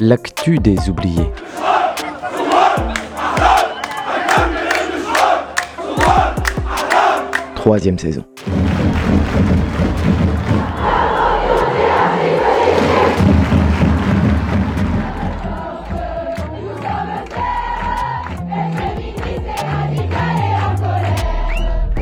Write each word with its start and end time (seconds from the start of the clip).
L'actu 0.00 0.58
des 0.58 0.88
oubliés. 0.88 1.28
Troisième 7.56 7.98
saison. 7.98 8.24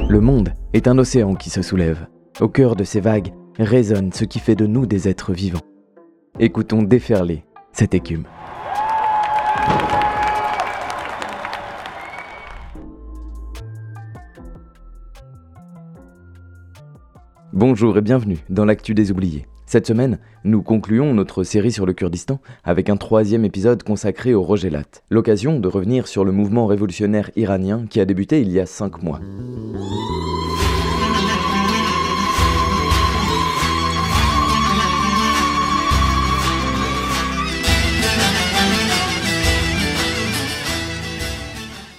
Le 0.07 0.21
monde 0.21 0.53
est 0.75 0.87
un 0.87 0.99
océan 0.99 1.35
qui 1.35 1.49
se 1.49 1.63
soulève. 1.63 2.07
Au 2.41 2.49
cœur 2.49 2.77
de 2.77 2.85
ces 2.85 3.01
vagues 3.01 3.33
résonne 3.59 4.13
ce 4.13 4.25
qui 4.25 4.39
fait 4.39 4.55
de 4.55 4.67
nous 4.67 4.85
des 4.85 5.09
êtres 5.09 5.33
vivants. 5.33 5.61
Écoutons 6.39 6.83
déferler 6.83 7.47
cette 7.77 7.93
écume. 7.93 8.25
Bonjour 17.53 17.99
et 17.99 18.01
bienvenue 18.01 18.39
dans 18.49 18.65
l'actu 18.65 18.95
des 18.95 19.11
oubliés. 19.11 19.47
Cette 19.67 19.87
semaine, 19.87 20.19
nous 20.45 20.63
concluons 20.63 21.13
notre 21.13 21.43
série 21.43 21.73
sur 21.73 21.85
le 21.85 21.93
Kurdistan 21.93 22.41
avec 22.65 22.89
un 22.89 22.97
troisième 22.97 23.45
épisode 23.45 23.83
consacré 23.83 24.33
au 24.33 24.43
Rogelat, 24.43 24.85
l'occasion 25.11 25.61
de 25.61 25.69
revenir 25.69 26.07
sur 26.09 26.25
le 26.25 26.33
mouvement 26.33 26.67
révolutionnaire 26.67 27.31
iranien 27.37 27.85
qui 27.91 28.01
a 28.01 28.07
débuté 28.07 28.41
il 28.41 28.51
y 28.53 28.61
a 28.61 28.65
cinq 28.65 29.03
mois. 29.03 29.21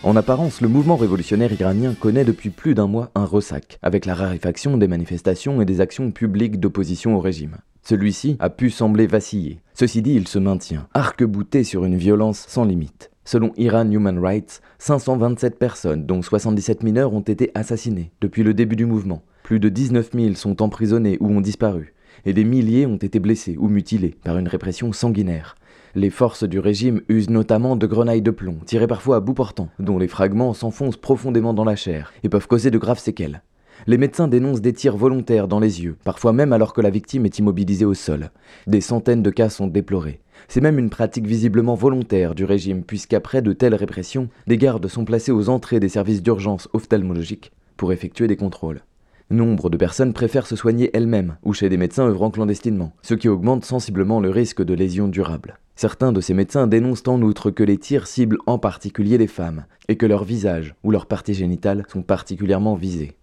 En 0.07 0.15
apparence, 0.15 0.61
le 0.61 0.69
mouvement 0.69 0.95
révolutionnaire 0.95 1.51
iranien 1.51 1.93
connaît 1.93 2.23
depuis 2.23 2.49
plus 2.49 2.73
d'un 2.73 2.87
mois 2.87 3.11
un 3.13 3.25
ressac, 3.25 3.77
avec 3.81 4.05
la 4.05 4.15
raréfaction 4.15 4.77
des 4.77 4.87
manifestations 4.87 5.61
et 5.61 5.65
des 5.65 5.81
actions 5.81 6.11
publiques 6.11 6.61
d'opposition 6.61 7.17
au 7.17 7.19
régime. 7.19 7.57
Celui-ci 7.83 8.37
a 8.39 8.49
pu 8.49 8.69
sembler 8.69 9.05
vaciller. 9.05 9.59
Ceci 9.73 10.01
dit, 10.01 10.13
il 10.13 10.29
se 10.29 10.39
maintient, 10.39 10.87
arc-bouté 10.93 11.65
sur 11.65 11.83
une 11.83 11.97
violence 11.97 12.45
sans 12.47 12.63
limite. 12.63 13.11
Selon 13.25 13.51
Iran 13.57 13.91
Human 13.91 14.17
Rights, 14.17 14.61
527 14.79 15.59
personnes, 15.59 16.05
dont 16.05 16.21
77 16.21 16.83
mineurs, 16.83 17.11
ont 17.11 17.19
été 17.19 17.51
assassinées 17.53 18.13
depuis 18.21 18.43
le 18.43 18.53
début 18.53 18.77
du 18.77 18.85
mouvement. 18.85 19.23
Plus 19.43 19.59
de 19.59 19.67
19 19.67 20.11
000 20.13 20.35
sont 20.35 20.61
emprisonnés 20.61 21.17
ou 21.19 21.27
ont 21.27 21.41
disparu, 21.41 21.93
et 22.23 22.31
des 22.31 22.45
milliers 22.45 22.85
ont 22.85 22.95
été 22.95 23.19
blessés 23.19 23.57
ou 23.59 23.67
mutilés 23.67 24.15
par 24.23 24.37
une 24.37 24.47
répression 24.47 24.93
sanguinaire. 24.93 25.57
Les 25.97 26.11
forces 26.11 26.43
du 26.43 26.59
régime 26.59 27.01
usent 27.09 27.31
notamment 27.31 27.75
de 27.75 27.87
grenailles 27.87 28.21
de 28.21 28.29
plomb, 28.29 28.59
tirées 28.67 28.85
parfois 28.85 29.15
à 29.15 29.19
bout 29.19 29.33
portant, 29.33 29.69
dont 29.79 29.97
les 29.97 30.07
fragments 30.07 30.53
s'enfoncent 30.53 30.95
profondément 30.95 31.55
dans 31.55 31.63
la 31.63 31.75
chair 31.75 32.13
et 32.21 32.29
peuvent 32.29 32.45
causer 32.45 32.69
de 32.69 32.77
graves 32.77 32.99
séquelles. 32.99 33.41
Les 33.87 33.97
médecins 33.97 34.27
dénoncent 34.27 34.61
des 34.61 34.73
tirs 34.73 34.95
volontaires 34.95 35.47
dans 35.47 35.59
les 35.59 35.81
yeux, 35.81 35.97
parfois 36.03 36.33
même 36.33 36.53
alors 36.53 36.73
que 36.73 36.81
la 36.81 36.91
victime 36.91 37.25
est 37.25 37.39
immobilisée 37.39 37.83
au 37.83 37.95
sol. 37.95 38.29
Des 38.67 38.79
centaines 38.79 39.23
de 39.23 39.31
cas 39.31 39.49
sont 39.49 39.65
déplorés. 39.65 40.19
C'est 40.47 40.61
même 40.61 40.77
une 40.77 40.91
pratique 40.91 41.25
visiblement 41.25 41.73
volontaire 41.73 42.35
du 42.35 42.45
régime, 42.45 42.83
puisqu'après 42.83 43.41
de 43.41 43.53
telles 43.53 43.73
répressions, 43.73 44.29
des 44.45 44.57
gardes 44.57 44.87
sont 44.87 45.03
placés 45.03 45.31
aux 45.31 45.49
entrées 45.49 45.79
des 45.79 45.89
services 45.89 46.21
d'urgence 46.21 46.69
ophtalmologiques 46.73 47.53
pour 47.75 47.91
effectuer 47.91 48.27
des 48.27 48.37
contrôles. 48.37 48.83
Nombre 49.31 49.71
de 49.71 49.77
personnes 49.77 50.13
préfèrent 50.13 50.45
se 50.45 50.55
soigner 50.55 50.91
elles-mêmes 50.93 51.37
ou 51.41 51.53
chez 51.53 51.69
des 51.69 51.77
médecins 51.77 52.05
œuvrant 52.05 52.29
clandestinement, 52.29 52.93
ce 53.01 53.15
qui 53.15 53.29
augmente 53.29 53.65
sensiblement 53.65 54.19
le 54.19 54.29
risque 54.29 54.63
de 54.63 54.75
lésions 54.75 55.07
durables. 55.07 55.57
Certains 55.77 56.11
de 56.11 56.21
ces 56.21 56.33
médecins 56.33 56.65
dénoncent 56.65 57.07
en 57.07 57.21
outre 57.21 57.51
que 57.51 57.61
les 57.61 57.77
tirs 57.77 58.07
ciblent 58.07 58.39
en 58.47 58.57
particulier 58.57 59.19
les 59.19 59.27
femmes, 59.27 59.65
et 59.87 59.95
que 59.95 60.07
leur 60.07 60.23
visage 60.23 60.73
ou 60.83 60.89
leurs 60.89 61.05
parties 61.05 61.35
génitales 61.35 61.85
sont 61.87 62.01
particulièrement 62.01 62.73
visés. 62.73 63.15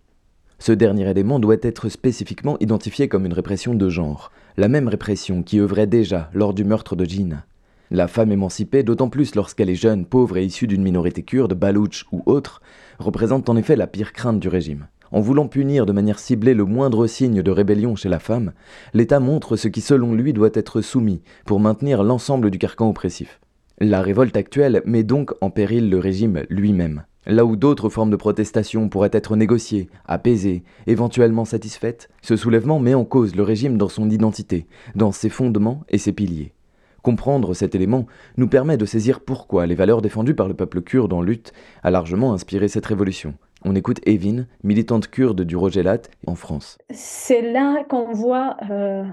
Ce 0.60 0.70
dernier 0.70 1.10
élément 1.10 1.40
doit 1.40 1.56
être 1.62 1.88
spécifiquement 1.88 2.56
identifié 2.60 3.08
comme 3.08 3.26
une 3.26 3.32
répression 3.32 3.74
de 3.74 3.88
genre, 3.88 4.30
la 4.56 4.68
même 4.68 4.86
répression 4.86 5.42
qui 5.42 5.58
œuvrait 5.58 5.88
déjà 5.88 6.30
lors 6.32 6.54
du 6.54 6.62
meurtre 6.62 6.94
de 6.94 7.04
Jean. 7.04 7.42
La 7.90 8.06
femme 8.06 8.30
émancipée, 8.30 8.84
d'autant 8.84 9.08
plus 9.08 9.34
lorsqu'elle 9.34 9.68
est 9.68 9.74
jeune, 9.74 10.06
pauvre 10.06 10.36
et 10.36 10.44
issue 10.44 10.68
d'une 10.68 10.84
minorité 10.84 11.24
kurde, 11.24 11.54
balouche 11.54 12.06
ou 12.12 12.22
autre, 12.24 12.62
représente 13.00 13.48
en 13.48 13.56
effet 13.56 13.74
la 13.74 13.88
pire 13.88 14.12
crainte 14.12 14.38
du 14.38 14.46
régime. 14.46 14.86
En 15.14 15.20
voulant 15.20 15.46
punir 15.46 15.86
de 15.86 15.92
manière 15.92 16.18
ciblée 16.18 16.54
le 16.54 16.64
moindre 16.64 17.06
signe 17.06 17.40
de 17.40 17.50
rébellion 17.52 17.94
chez 17.94 18.08
la 18.08 18.18
femme, 18.18 18.52
l'État 18.94 19.20
montre 19.20 19.54
ce 19.54 19.68
qui 19.68 19.80
selon 19.80 20.12
lui 20.12 20.32
doit 20.32 20.50
être 20.54 20.80
soumis 20.80 21.22
pour 21.44 21.60
maintenir 21.60 22.02
l'ensemble 22.02 22.50
du 22.50 22.58
carcan 22.58 22.90
oppressif. 22.90 23.38
La 23.78 24.02
révolte 24.02 24.36
actuelle 24.36 24.82
met 24.86 25.04
donc 25.04 25.32
en 25.40 25.50
péril 25.50 25.88
le 25.88 26.00
régime 26.00 26.42
lui-même. 26.48 27.04
Là 27.26 27.44
où 27.44 27.54
d'autres 27.54 27.90
formes 27.90 28.10
de 28.10 28.16
protestation 28.16 28.88
pourraient 28.88 29.10
être 29.12 29.36
négociées, 29.36 29.88
apaisées, 30.04 30.64
éventuellement 30.88 31.44
satisfaites, 31.44 32.10
ce 32.20 32.34
soulèvement 32.34 32.80
met 32.80 32.94
en 32.94 33.04
cause 33.04 33.36
le 33.36 33.44
régime 33.44 33.78
dans 33.78 33.88
son 33.88 34.10
identité, 34.10 34.66
dans 34.96 35.12
ses 35.12 35.28
fondements 35.28 35.84
et 35.90 35.98
ses 35.98 36.12
piliers. 36.12 36.54
Comprendre 37.02 37.54
cet 37.54 37.76
élément 37.76 38.06
nous 38.36 38.48
permet 38.48 38.78
de 38.78 38.86
saisir 38.86 39.20
pourquoi 39.20 39.66
les 39.66 39.74
valeurs 39.76 40.02
défendues 40.02 40.34
par 40.34 40.48
le 40.48 40.54
peuple 40.54 40.80
kurde 40.80 41.12
en 41.12 41.22
lutte 41.22 41.52
a 41.84 41.92
largement 41.92 42.32
inspiré 42.32 42.66
cette 42.66 42.86
révolution, 42.86 43.34
on 43.64 43.74
écoute 43.74 44.00
Evin, 44.06 44.46
militante 44.62 45.08
kurde 45.08 45.42
du 45.42 45.56
Rogelat 45.56 46.02
en 46.26 46.34
France. 46.34 46.78
C'est 46.90 47.42
là 47.42 47.84
qu'on 47.84 48.12
voit 48.12 48.56
euh, 48.70 49.04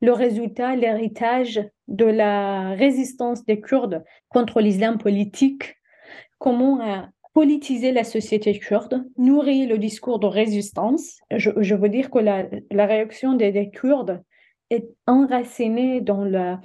le 0.00 0.12
résultat, 0.12 0.76
l'héritage 0.76 1.60
de 1.88 2.04
la 2.04 2.70
résistance 2.70 3.44
des 3.44 3.60
Kurdes 3.60 4.04
contre 4.28 4.60
l'islam 4.60 4.98
politique, 4.98 5.76
comment 6.38 6.80
euh, 6.80 7.02
politiser 7.34 7.92
la 7.92 8.04
société 8.04 8.58
kurde, 8.58 9.04
nourrir 9.16 9.68
le 9.68 9.78
discours 9.78 10.18
de 10.18 10.26
résistance. 10.26 11.20
Je, 11.30 11.74
veux 11.74 11.88
dire 11.88 12.10
que 12.10 12.18
la, 12.18 12.46
réaction 12.86 13.34
des, 13.34 13.70
Kurdes 13.70 14.22
est 14.70 14.88
enracinée 15.06 16.00
dans, 16.00 16.24
la, 16.24 16.60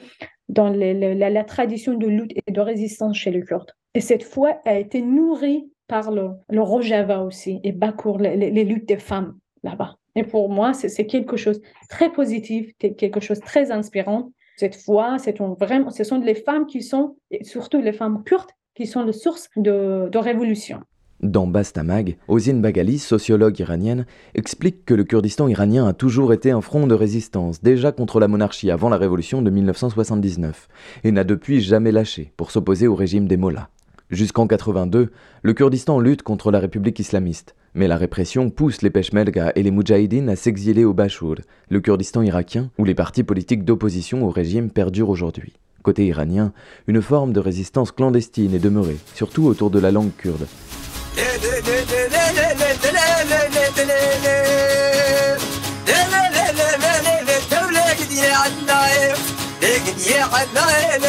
dans 0.50 0.70
la, 0.70 1.44
tradition 1.44 1.94
de 1.94 2.08
lutte 2.08 2.34
et 2.48 2.52
de 2.52 2.62
résistance 2.62 3.18
chez 3.18 3.32
les 3.32 3.42
Kurdes. 3.42 3.72
Et 3.94 4.02
cette 4.02 4.24
foi 4.24 4.60
a 4.66 4.80
été 4.80 5.02
nourrie 5.02 5.70
par 5.88 6.12
le, 6.12 6.32
Rojava 6.52 7.24
aussi 7.24 7.60
et 7.64 7.72
Bakour, 7.72 8.20
les, 8.20 8.64
luttes 8.64 8.88
des 8.88 8.98
femmes 8.98 9.38
là-bas. 9.64 9.96
Et 10.16 10.24
pour 10.24 10.50
moi, 10.50 10.74
c'est 10.74 11.06
quelque 11.08 11.38
chose 11.38 11.60
de 11.60 11.66
très 11.90 12.12
positif, 12.12 12.72
quelque 12.78 13.20
chose 13.20 13.40
de 13.40 13.46
très 13.46 13.72
inspirant. 13.72 14.32
Cette 14.58 14.76
fois, 14.76 15.18
vraiment, 15.60 15.90
ce 15.90 16.04
sont 16.04 16.20
les 16.20 16.36
femmes 16.36 16.68
qui 16.68 16.84
sont, 16.84 17.16
et 17.32 17.44
surtout 17.44 17.82
les 17.82 17.94
femmes 17.94 18.24
kurdes, 18.24 18.52
qui 18.76 18.86
sont 18.86 19.04
la 19.04 19.14
source 19.14 19.50
de, 19.56 20.18
révolution. 20.18 20.82
Dans 21.22 21.48
Bastamag, 21.48 22.18
Ozine 22.28 22.62
Bagali, 22.62 23.00
sociologue 23.00 23.58
iranienne, 23.60 24.06
explique 24.36 24.84
que 24.84 24.94
le 24.94 25.06
Kurdistan 25.06 25.48
iranien 25.48 25.88
a 25.88 25.94
toujours 25.94 26.34
été 26.34 26.52
un 26.52 26.60
front 26.60 26.86
de 26.86 26.94
résistance, 26.94 27.62
déjà 27.64 27.92
contre 27.92 28.20
la 28.20 28.28
monarchie 28.28 28.70
avant 28.72 28.90
la 28.90 28.98
révolution 28.98 29.42
de 29.42 29.50
1979, 29.50 30.68
et 31.04 31.12
n'a 31.12 31.24
depuis 31.24 31.62
jamais 31.62 31.92
lâché 31.92 32.34
pour 32.36 32.52
s'opposer 32.52 32.88
au 32.88 32.96
régime 32.96 33.28
des 33.28 33.38
Mollahs. 33.38 33.70
Jusqu'en 34.14 34.46
82, 34.46 35.10
le 35.42 35.54
Kurdistan 35.54 36.00
lutte 36.00 36.22
contre 36.22 36.52
la 36.52 36.60
République 36.60 37.00
islamiste, 37.00 37.56
mais 37.74 37.88
la 37.88 37.98
répression 37.98 38.52
pousse 38.52 38.84
les 38.84 38.92
Peshmerga 38.92 39.52
et 39.56 39.64
les 39.64 39.72
Moudjahidines 39.72 40.30
à 40.30 40.36
s'exiler 40.36 40.86
au 40.86 40.94
Bachur, 40.94 41.38
le 41.70 41.80
Kurdistan 41.82 42.22
irakien, 42.22 42.70
où 42.78 42.86
les 42.86 42.94
partis 42.94 43.24
politiques 43.24 43.66
d'opposition 43.66 44.24
au 44.24 44.30
régime 44.30 44.70
perdurent 44.70 45.10
aujourd'hui. 45.10 45.54
Côté 45.82 46.06
iranien, 46.06 46.54
une 46.86 47.02
forme 47.02 47.34
de 47.34 47.40
résistance 47.40 47.92
clandestine 47.92 48.54
est 48.54 48.60
demeurée, 48.60 48.98
surtout 49.16 49.46
autour 49.46 49.72
de 49.72 49.80
la 49.80 49.90
langue 49.90 50.12
kurde. 50.16 50.46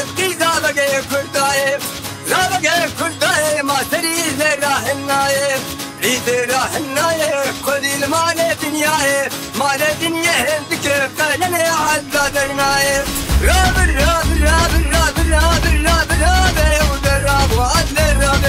المال 8.74 8.74
دنياي 8.74 9.30
مال 9.60 9.82
دنيا 10.02 10.60
ذكر 10.72 11.02
قال 11.20 11.42
يا 11.42 11.72
عداد 11.72 12.50
النايف 12.50 13.06
راب 13.44 13.90
الراب 13.90 14.26
الراب 14.38 14.72
الراب 14.82 15.16
الراب 15.26 15.66
الراب 15.66 16.12
الراب 16.12 16.58
ودراب 16.92 17.52
وعدل 17.58 17.98
الراب 17.98 18.40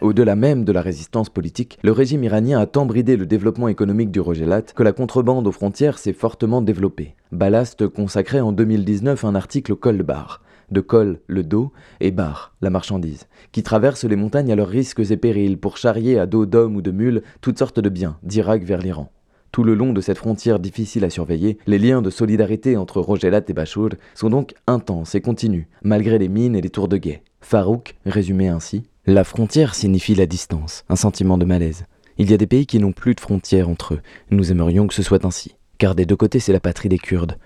Au-delà 0.00 0.36
même 0.36 0.64
de 0.64 0.72
la 0.72 0.80
résistance 0.80 1.28
politique, 1.28 1.78
le 1.82 1.92
régime 1.92 2.22
iranien 2.24 2.60
a 2.60 2.66
tant 2.66 2.86
bridé 2.86 3.16
le 3.16 3.26
développement 3.26 3.68
économique 3.68 4.12
du 4.12 4.20
Rogelat 4.20 4.62
que 4.62 4.84
la 4.84 4.92
contrebande 4.92 5.46
aux 5.46 5.52
frontières 5.52 5.98
s'est 5.98 6.12
fortement 6.12 6.62
développée. 6.62 7.16
Ballast 7.32 7.88
consacrait 7.88 8.40
en 8.40 8.52
2019 8.52 9.24
un 9.24 9.34
article 9.34 9.72
au 9.72 9.76
col 9.76 10.02
bar, 10.04 10.40
de 10.73 10.81
col 10.81 11.21
le 11.27 11.43
dos 11.43 11.71
et 12.01 12.11
bar 12.11 12.53
la 12.61 12.69
marchandise, 12.69 13.27
qui 13.51 13.63
traversent 13.63 14.03
les 14.03 14.15
montagnes 14.15 14.51
à 14.51 14.55
leurs 14.55 14.67
risques 14.67 14.99
et 15.11 15.17
périls 15.17 15.57
pour 15.57 15.77
charrier 15.77 16.19
à 16.19 16.25
dos 16.25 16.45
d'hommes 16.45 16.75
ou 16.75 16.81
de 16.81 16.91
mules 16.91 17.23
toutes 17.39 17.59
sortes 17.59 17.79
de 17.79 17.89
biens 17.89 18.17
d'Irak 18.23 18.63
vers 18.63 18.81
l'Iran. 18.81 19.11
Tout 19.53 19.63
le 19.63 19.75
long 19.75 19.93
de 19.93 20.01
cette 20.01 20.17
frontière 20.17 20.59
difficile 20.59 21.05
à 21.05 21.11
surveiller, 21.11 21.59
les 21.67 21.77
liens 21.77 22.01
de 22.01 22.09
solidarité 22.09 22.75
entre 22.75 22.99
Rogelat 22.99 23.43
et 23.47 23.53
Bachour 23.53 23.89
sont 24.15 24.31
donc 24.31 24.55
intenses 24.65 25.13
et 25.13 25.21
continus, 25.21 25.67
malgré 25.83 26.17
les 26.17 26.27
mines 26.27 26.55
et 26.55 26.61
les 26.61 26.71
tours 26.71 26.87
de 26.87 26.97
guet. 26.97 27.21
Farouk 27.39 27.95
résumait 28.05 28.47
ainsi 28.47 28.83
La 29.05 29.23
frontière 29.23 29.75
signifie 29.75 30.15
la 30.15 30.25
distance, 30.25 30.83
un 30.89 30.95
sentiment 30.95 31.37
de 31.37 31.45
malaise. 31.45 31.85
Il 32.17 32.31
y 32.31 32.33
a 32.33 32.37
des 32.37 32.47
pays 32.47 32.65
qui 32.65 32.79
n'ont 32.79 32.93
plus 32.93 33.13
de 33.13 33.19
frontières 33.19 33.69
entre 33.69 33.93
eux. 33.93 34.01
Nous 34.31 34.51
aimerions 34.51 34.87
que 34.87 34.95
ce 34.95 35.03
soit 35.03 35.23
ainsi. 35.23 35.55
Car 35.77 35.93
des 35.93 36.07
deux 36.07 36.15
côtés, 36.15 36.39
c'est 36.39 36.53
la 36.53 36.59
patrie 36.59 36.89
des 36.89 36.97
Kurdes. 36.97 37.37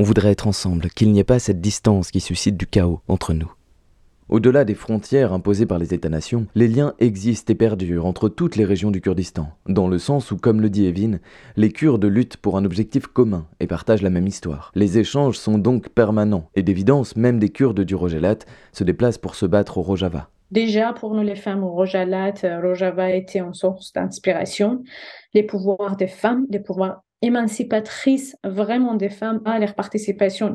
On 0.00 0.02
voudrait 0.02 0.30
être 0.30 0.46
ensemble, 0.46 0.88
qu'il 0.88 1.12
n'y 1.12 1.18
ait 1.18 1.24
pas 1.24 1.38
cette 1.38 1.60
distance 1.60 2.10
qui 2.10 2.20
suscite 2.20 2.56
du 2.56 2.66
chaos 2.66 3.00
entre 3.06 3.34
nous. 3.34 3.52
Au-delà 4.30 4.64
des 4.64 4.74
frontières 4.74 5.34
imposées 5.34 5.66
par 5.66 5.78
les 5.78 5.92
États-nations, 5.92 6.46
les 6.54 6.68
liens 6.68 6.94
existent 7.00 7.52
et 7.52 7.54
perdurent 7.54 8.06
entre 8.06 8.30
toutes 8.30 8.56
les 8.56 8.64
régions 8.64 8.90
du 8.90 9.02
Kurdistan, 9.02 9.50
dans 9.68 9.88
le 9.88 9.98
sens 9.98 10.30
où, 10.30 10.38
comme 10.38 10.62
le 10.62 10.70
dit 10.70 10.86
Evin, 10.86 11.18
les 11.58 11.70
Kurdes 11.70 12.06
luttent 12.06 12.38
pour 12.38 12.56
un 12.56 12.64
objectif 12.64 13.08
commun 13.08 13.46
et 13.60 13.66
partagent 13.66 14.00
la 14.00 14.08
même 14.08 14.26
histoire. 14.26 14.72
Les 14.74 14.96
échanges 14.96 15.36
sont 15.36 15.58
donc 15.58 15.90
permanents, 15.90 16.48
et 16.54 16.62
d'évidence, 16.62 17.14
même 17.14 17.38
des 17.38 17.50
Kurdes 17.50 17.82
du 17.82 17.94
Rojalat 17.94 18.38
se 18.72 18.84
déplacent 18.84 19.18
pour 19.18 19.34
se 19.34 19.44
battre 19.44 19.76
au 19.76 19.82
Rojava. 19.82 20.30
Déjà, 20.50 20.94
pour 20.94 21.14
nous, 21.14 21.22
les 21.22 21.36
femmes 21.36 21.62
au 21.62 21.72
Rojalat, 21.72 22.42
euh, 22.44 22.62
Rojava 22.62 23.10
était 23.10 23.40
une 23.40 23.52
source 23.52 23.92
d'inspiration. 23.92 24.82
Les 25.34 25.42
pouvoirs 25.42 25.96
des 25.96 26.08
femmes, 26.08 26.46
les 26.48 26.58
pouvoirs 26.58 27.02
émancipatrices 27.22 28.36
vraiment 28.44 28.94
des 28.94 29.10
femmes 29.10 29.40
à 29.44 29.58
leur 29.58 29.74
participation 29.74 30.54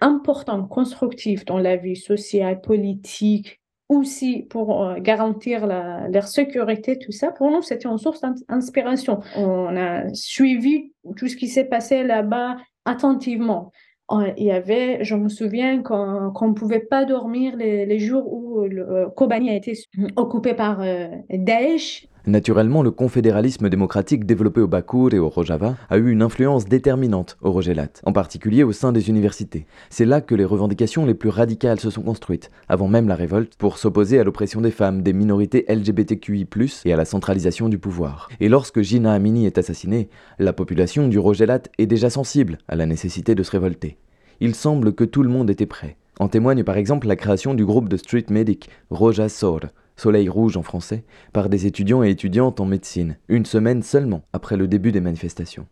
importante, 0.00 0.68
constructive 0.68 1.44
dans 1.44 1.58
la 1.58 1.76
vie 1.76 1.96
sociale, 1.96 2.60
politique, 2.60 3.60
aussi 3.88 4.42
pour 4.42 4.84
euh, 4.84 4.96
garantir 4.98 5.66
leur 5.66 6.26
sécurité, 6.26 6.98
tout 6.98 7.12
ça, 7.12 7.32
pour 7.32 7.50
nous, 7.50 7.62
c'était 7.62 7.88
une 7.88 7.98
source 7.98 8.20
d'inspiration. 8.20 9.20
On 9.36 9.76
a 9.76 10.12
suivi 10.14 10.92
tout 11.16 11.28
ce 11.28 11.36
qui 11.36 11.48
s'est 11.48 11.64
passé 11.64 12.02
là-bas 12.02 12.56
attentivement. 12.84 13.72
Euh, 14.10 14.32
il 14.36 14.44
y 14.44 14.50
avait, 14.50 15.02
je 15.04 15.14
me 15.14 15.28
souviens 15.28 15.82
qu'on 15.82 16.48
ne 16.48 16.54
pouvait 16.54 16.80
pas 16.80 17.04
dormir 17.04 17.56
les, 17.56 17.98
jours 17.98 18.30
où 18.32 18.62
le, 18.62 18.88
euh, 18.88 19.08
Kobani 19.10 19.50
a 19.50 19.54
été 19.54 19.74
occupé 20.16 20.54
par 20.54 20.82
Daesh. 21.30 22.06
Naturellement, 22.26 22.82
le 22.82 22.90
confédéralisme 22.90 23.68
démocratique 23.68 24.24
développé 24.24 24.62
au 24.62 24.66
Bakour 24.66 25.12
et 25.12 25.18
au 25.18 25.28
Rojava 25.28 25.76
a 25.90 25.98
eu 25.98 26.10
une 26.10 26.22
influence 26.22 26.64
déterminante 26.64 27.36
au 27.42 27.52
Rogelat, 27.52 27.90
en 28.04 28.12
particulier 28.12 28.62
au 28.62 28.72
sein 28.72 28.92
des 28.92 29.10
universités. 29.10 29.66
C'est 29.90 30.06
là 30.06 30.22
que 30.22 30.34
les 30.34 30.46
revendications 30.46 31.04
les 31.04 31.12
plus 31.12 31.28
radicales 31.28 31.80
se 31.80 31.90
sont 31.90 32.00
construites, 32.00 32.50
avant 32.66 32.88
même 32.88 33.08
la 33.08 33.14
révolte, 33.14 33.56
pour 33.56 33.76
s'opposer 33.76 34.18
à 34.18 34.24
l'oppression 34.24 34.62
des 34.62 34.70
femmes, 34.70 35.02
des 35.02 35.12
minorités 35.12 35.66
LGBTQI+, 35.68 36.48
et 36.86 36.92
à 36.94 36.96
la 36.96 37.04
centralisation 37.04 37.68
du 37.68 37.78
pouvoir. 37.78 38.30
Et 38.40 38.48
lorsque 38.48 38.80
Gina 38.80 39.12
Amini 39.12 39.44
est 39.44 39.58
assassinée, 39.58 40.08
la 40.38 40.54
population 40.54 41.08
du 41.08 41.18
Rogelat 41.18 41.64
est 41.76 41.86
déjà 41.86 42.08
sensible 42.08 42.56
à 42.68 42.76
la 42.76 42.86
nécessité 42.86 43.34
de 43.34 43.42
se 43.42 43.50
révolter. 43.50 43.98
Il 44.40 44.54
semble 44.54 44.94
que 44.94 45.04
tout 45.04 45.22
le 45.22 45.28
monde 45.28 45.50
était 45.50 45.66
prêt. 45.66 45.98
En 46.18 46.28
témoigne 46.28 46.64
par 46.64 46.76
exemple 46.78 47.08
la 47.08 47.16
création 47.16 47.54
du 47.54 47.66
groupe 47.66 47.88
de 47.88 47.96
street 47.96 48.26
medic 48.30 48.70
Roja 48.88 49.28
Soleil 49.96 50.28
rouge 50.28 50.56
en 50.56 50.62
français, 50.62 51.04
par 51.32 51.48
des 51.48 51.66
étudiants 51.66 52.02
et 52.02 52.10
étudiantes 52.10 52.60
en 52.60 52.66
médecine, 52.66 53.16
une 53.28 53.46
semaine 53.46 53.82
seulement 53.82 54.22
après 54.32 54.56
le 54.56 54.68
début 54.68 54.92
des 54.92 55.00
manifestations. 55.00 55.66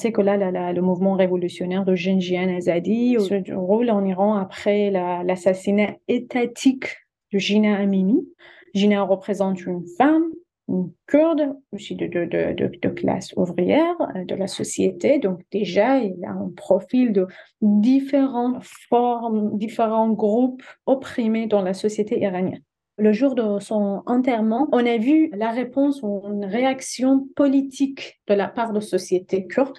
Sait 0.00 0.12
que 0.12 0.20
là, 0.20 0.72
le 0.72 0.80
mouvement 0.80 1.14
révolutionnaire 1.14 1.84
de 1.84 1.94
Genjian 1.94 2.48
Azadi 2.48 3.16
se 3.20 3.52
roule 3.54 3.90
en 3.90 4.04
Iran 4.04 4.34
après 4.34 4.90
l'assassinat 4.90 5.96
étatique 6.08 6.86
de 7.32 7.38
Gina 7.38 7.76
Amini. 7.76 8.26
Gina 8.74 9.02
représente 9.02 9.64
une 9.66 9.84
femme, 9.98 10.24
une 10.68 10.92
kurde, 11.06 11.54
aussi 11.72 11.96
de, 11.96 12.06
de, 12.06 12.24
de, 12.24 12.88
classe 12.88 13.32
ouvrière 13.36 13.96
euh, 14.16 14.24
de 14.24 14.34
la 14.34 14.46
société. 14.46 15.18
Donc 15.18 15.40
déjà, 15.50 15.98
il 15.98 16.24
a 16.24 16.30
un 16.30 16.50
profil 16.56 17.12
de 17.12 17.26
différentes 17.60 18.62
formes, 18.88 19.58
différents 19.58 20.10
groupes 20.10 20.62
opprimés 20.86 21.46
dans 21.46 21.62
la 21.62 21.74
société 21.74 22.20
iranienne. 22.20 22.62
Le 22.96 23.12
jour 23.12 23.34
de 23.34 23.58
son 23.60 24.02
enterrement, 24.06 24.68
on 24.72 24.84
a 24.86 24.98
vu 24.98 25.30
la 25.34 25.50
réponse 25.50 26.00
ou 26.02 26.22
une 26.28 26.44
réaction 26.44 27.26
politique 27.34 28.20
de 28.28 28.34
la 28.34 28.46
part 28.46 28.72
de 28.72 28.80
société 28.80 29.46
kurde 29.46 29.78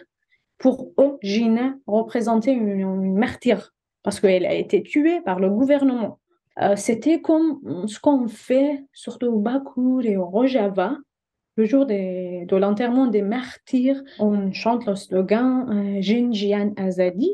pour 0.62 0.94
Gina 1.24 1.76
représentait 1.88 2.54
une, 2.54 3.18
martyre 3.18 3.74
parce 4.04 4.20
qu'elle 4.20 4.46
a 4.46 4.54
été 4.54 4.84
tuée 4.84 5.20
par 5.22 5.40
le 5.40 5.50
gouvernement. 5.50 6.20
Euh, 6.62 6.76
c'était 6.76 7.20
comme 7.20 7.88
ce 7.88 8.00
qu'on 8.00 8.28
fait 8.28 8.86
surtout 8.94 9.28
au 9.28 9.40
Bakour 9.40 10.06
et 10.06 10.18
au 10.18 10.26
Rojava. 10.26 10.98
Le 11.58 11.66
jour 11.66 11.86
de 11.86 12.56
l'enterrement 12.56 13.08
des 13.08 13.24
martyrs, 13.24 14.02
on 14.20 14.52
chante 14.54 14.86
le 14.86 14.96
slogan 14.96 15.68
euh, 15.70 16.72
Azadi. 16.78 17.32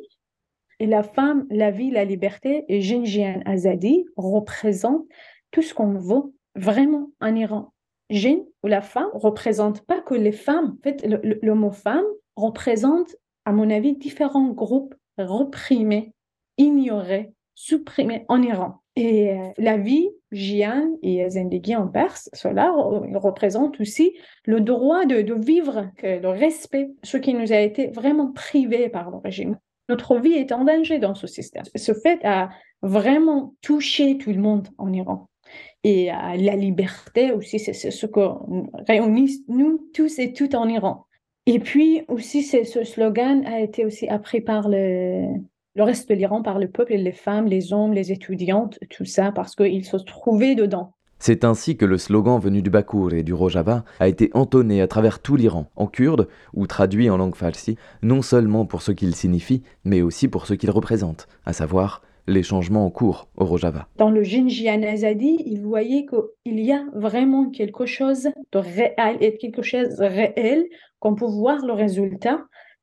Et 0.80 0.86
la 0.86 1.04
femme, 1.04 1.46
la 1.50 1.72
vie, 1.72 1.92
la 1.92 2.06
liberté, 2.06 2.66
et 2.68 2.82
Jinjian 2.82 3.42
Azadi 3.46 4.06
représente 4.16 5.06
tout 5.52 5.62
ce 5.62 5.74
qu'on 5.74 5.94
veut 5.94 6.34
vraiment 6.56 7.10
en 7.20 7.36
Iran. 7.36 7.74
Jin 8.10 8.40
ou 8.64 8.68
la 8.68 8.82
femme 8.82 9.10
représente 9.14 9.82
pas 9.86 10.02
que 10.02 10.14
les 10.14 10.32
femmes. 10.32 10.78
En 10.80 10.84
fait, 10.84 11.06
le 11.06 11.54
mot 11.56 11.72
femme 11.72 12.06
représente, 12.38 13.16
à 13.44 13.52
mon 13.52 13.70
avis, 13.70 13.98
différents 13.98 14.52
groupes 14.52 14.96
reprimés, 15.18 16.14
ignorés, 16.58 17.34
supprimés 17.56 18.24
en 18.30 18.42
Iran. 18.42 18.82
Et 18.96 19.32
euh, 19.32 19.50
la 19.58 19.78
vie, 19.78 20.10
Jian 20.32 20.98
et 21.04 21.30
Zendegi 21.30 21.76
en 21.76 21.88
perse, 21.88 22.30
cela 22.34 22.72
représente 23.16 23.80
aussi 23.80 24.16
le 24.46 24.62
droit 24.62 25.06
de, 25.06 25.34
vivre, 25.34 25.90
le 26.04 26.28
respect, 26.28 26.90
ce 27.04 27.18
qui 27.18 27.34
nous 27.34 27.52
a 27.52 27.60
été 27.60 27.88
vraiment 27.88 28.32
privé 28.32 28.90
par 28.90 29.12
le 29.12 29.18
régime. 29.18 29.58
Notre 29.90 30.18
vie 30.18 30.34
est 30.34 30.52
en 30.52 30.66
danger 30.66 31.00
dans 31.00 31.16
ce 31.16 31.28
système. 31.28 31.64
Ce 31.76 31.94
fait 31.94 32.24
a 32.26 32.50
vraiment 32.82 33.56
touché 33.62 34.18
tout 34.18 34.32
le 34.32 34.42
monde 34.42 34.68
en 34.78 34.92
Iran. 34.92 35.30
Et 35.84 36.12
euh, 36.12 36.16
la 36.36 36.56
liberté 36.56 37.32
aussi, 37.32 37.60
c'est 37.60 37.74
ce 37.74 38.06
que 38.06 38.20
réunit 38.88 39.46
nous 39.48 39.90
tous 39.94 40.20
et 40.20 40.34
toutes 40.34 40.56
en 40.56 40.68
Iran. 40.68 41.07
Et 41.50 41.60
puis 41.60 42.02
aussi, 42.10 42.44
ce 42.44 42.84
slogan 42.84 43.46
a 43.46 43.62
été 43.62 43.86
aussi 43.86 44.06
appris 44.10 44.42
par 44.42 44.68
le, 44.68 45.28
le 45.76 45.84
reste 45.84 46.10
de 46.10 46.14
l'Iran, 46.14 46.42
par 46.42 46.60
le 46.60 46.68
peuple, 46.68 46.96
les 46.96 47.14
femmes, 47.14 47.46
les 47.46 47.72
hommes, 47.72 47.94
les 47.94 48.12
étudiantes, 48.12 48.78
tout 48.90 49.06
ça, 49.06 49.32
parce 49.32 49.56
qu'ils 49.56 49.86
se 49.86 49.96
trouvaient 49.96 50.56
dedans. 50.56 50.92
C'est 51.20 51.46
ainsi 51.46 51.78
que 51.78 51.86
le 51.86 51.98
slogan 51.98 52.38
venu 52.38 52.62
du 52.62 52.70
Bakour 52.70 53.14
et 53.14 53.24
du 53.24 53.34
Rojava 53.34 53.86
a 54.02 54.10
été 54.10 54.30
entonné 54.34 54.82
à 54.82 54.88
travers 54.90 55.22
tout 55.22 55.38
l'Iran, 55.38 55.68
en 55.78 55.88
kurde 55.88 56.28
ou 56.54 56.68
traduit 56.68 57.10
en 57.10 57.16
langue 57.16 57.36
farsi, 57.36 57.78
non 58.04 58.22
seulement 58.22 58.66
pour 58.66 58.82
ce 58.82 58.92
qu'il 58.92 59.16
signifie, 59.16 59.64
mais 59.86 60.02
aussi 60.02 60.28
pour 60.28 60.48
ce 60.48 60.54
qu'il 60.54 60.70
représente, 60.70 61.30
à 61.46 61.54
savoir 61.54 62.02
les 62.28 62.44
changements 62.44 62.86
en 62.86 62.90
cours 62.90 63.30
au 63.38 63.46
Rojava. 63.46 63.88
Dans 63.98 64.10
le 64.10 64.22
Jinjian 64.22 64.84
Azadi, 64.84 65.38
il 65.46 65.62
voyait 65.62 66.06
qu'il 66.06 66.60
y 66.60 66.72
a 66.72 66.84
vraiment 66.94 67.50
quelque 67.50 67.86
chose 67.86 68.30
de 68.52 68.58
réel 68.58 69.18
et 69.22 69.38
quelque 69.38 69.62
chose 69.62 69.96
de 69.96 70.06
réel, 70.06 70.66
qu'on 71.00 71.16
peut 71.16 71.26
voir 71.26 71.66
le 71.66 71.74
résultat 71.74 72.40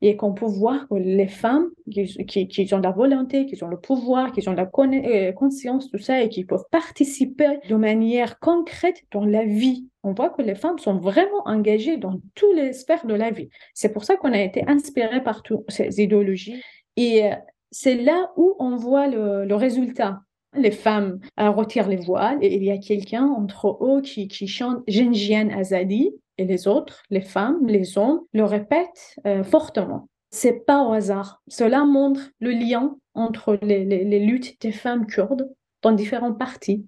et 0.06 0.16
qu'on 0.16 0.34
peut 0.34 0.46
voir 0.46 0.86
que 0.88 0.96
les 0.96 1.28
femmes 1.28 1.70
qui, 1.90 2.46
qui, 2.46 2.74
ont 2.74 2.78
la 2.78 2.90
volonté, 2.90 3.46
qui 3.46 3.62
ont 3.64 3.68
le 3.68 3.80
pouvoir, 3.80 4.32
qui 4.32 4.46
ont 4.46 4.52
la 4.52 4.68
euh, 4.78 5.32
conscience, 5.32 5.90
tout 5.90 5.98
ça, 5.98 6.20
et 6.20 6.28
qui 6.28 6.44
peuvent 6.44 6.66
participer 6.70 7.58
de 7.68 7.74
manière 7.74 8.38
concrète 8.38 9.02
dans 9.12 9.24
la 9.24 9.44
vie. 9.44 9.88
On 10.02 10.12
voit 10.12 10.28
que 10.28 10.42
les 10.42 10.54
femmes 10.54 10.78
sont 10.78 10.98
vraiment 10.98 11.42
engagées 11.46 11.96
dans 11.96 12.20
tous 12.34 12.52
les 12.52 12.74
sphères 12.74 13.06
de 13.06 13.14
la 13.14 13.30
vie. 13.30 13.48
C'est 13.72 13.94
pour 13.94 14.04
ça 14.04 14.16
qu'on 14.16 14.32
a 14.32 14.40
été 14.40 14.62
inspiré 14.68 15.22
par 15.22 15.42
toutes 15.42 15.70
ces 15.70 16.02
idéologies. 16.02 16.62
Et 16.96 17.24
euh, 17.24 17.34
c'est 17.70 17.96
là 17.96 18.30
où 18.36 18.54
on 18.58 18.76
voit 18.76 19.08
le, 19.08 19.54
résultat. 19.54 20.20
Les 20.56 20.70
femmes 20.70 21.18
retirent 21.36 21.88
les 21.88 21.96
voiles 21.96 22.38
et 22.42 22.54
il 22.54 22.62
y 22.62 22.70
a 22.70 22.78
quelqu'un 22.78 23.24
entre 23.24 23.78
eux 23.82 24.02
qui, 24.02 24.28
qui 24.28 24.46
chante 24.46 24.82
Genjian 24.86 25.48
Azadi 25.48 26.12
et 26.38 26.44
les 26.44 26.66
autres, 26.66 27.02
les 27.10 27.20
femmes, 27.20 27.66
les 27.66 27.98
hommes, 27.98 28.20
le 28.32 28.44
répètent 28.44 29.16
euh, 29.26 29.42
fortement. 29.44 30.08
C'est 30.30 30.64
pas 30.66 30.82
au 30.82 30.92
hasard. 30.92 31.42
Cela 31.48 31.84
montre 31.84 32.30
le 32.40 32.50
lien 32.50 32.96
entre 33.14 33.58
les, 33.62 34.18
luttes 34.18 34.60
des 34.60 34.72
femmes 34.72 35.06
kurdes 35.06 35.48
dans 35.82 35.92
différents 35.92 36.34
partis 36.34 36.86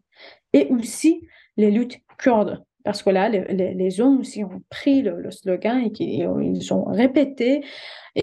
et 0.52 0.66
aussi 0.70 1.26
les 1.56 1.70
luttes 1.70 1.98
kurdes 2.18 2.64
parce 2.86 3.02
que 3.02 3.10
là, 3.10 3.28
les, 3.28 4.00
hommes 4.00 4.20
aussi 4.20 4.44
ont 4.44 4.62
pris 4.70 5.02
le, 5.02 5.28
slogan 5.32 5.82
et 5.84 5.90
qu'ils 5.90 6.28
ils 6.40 6.72
ont 6.72 6.84
répété 6.84 7.64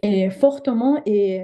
et 0.02 0.30
fortement. 0.30 1.02
Et, 1.06 1.44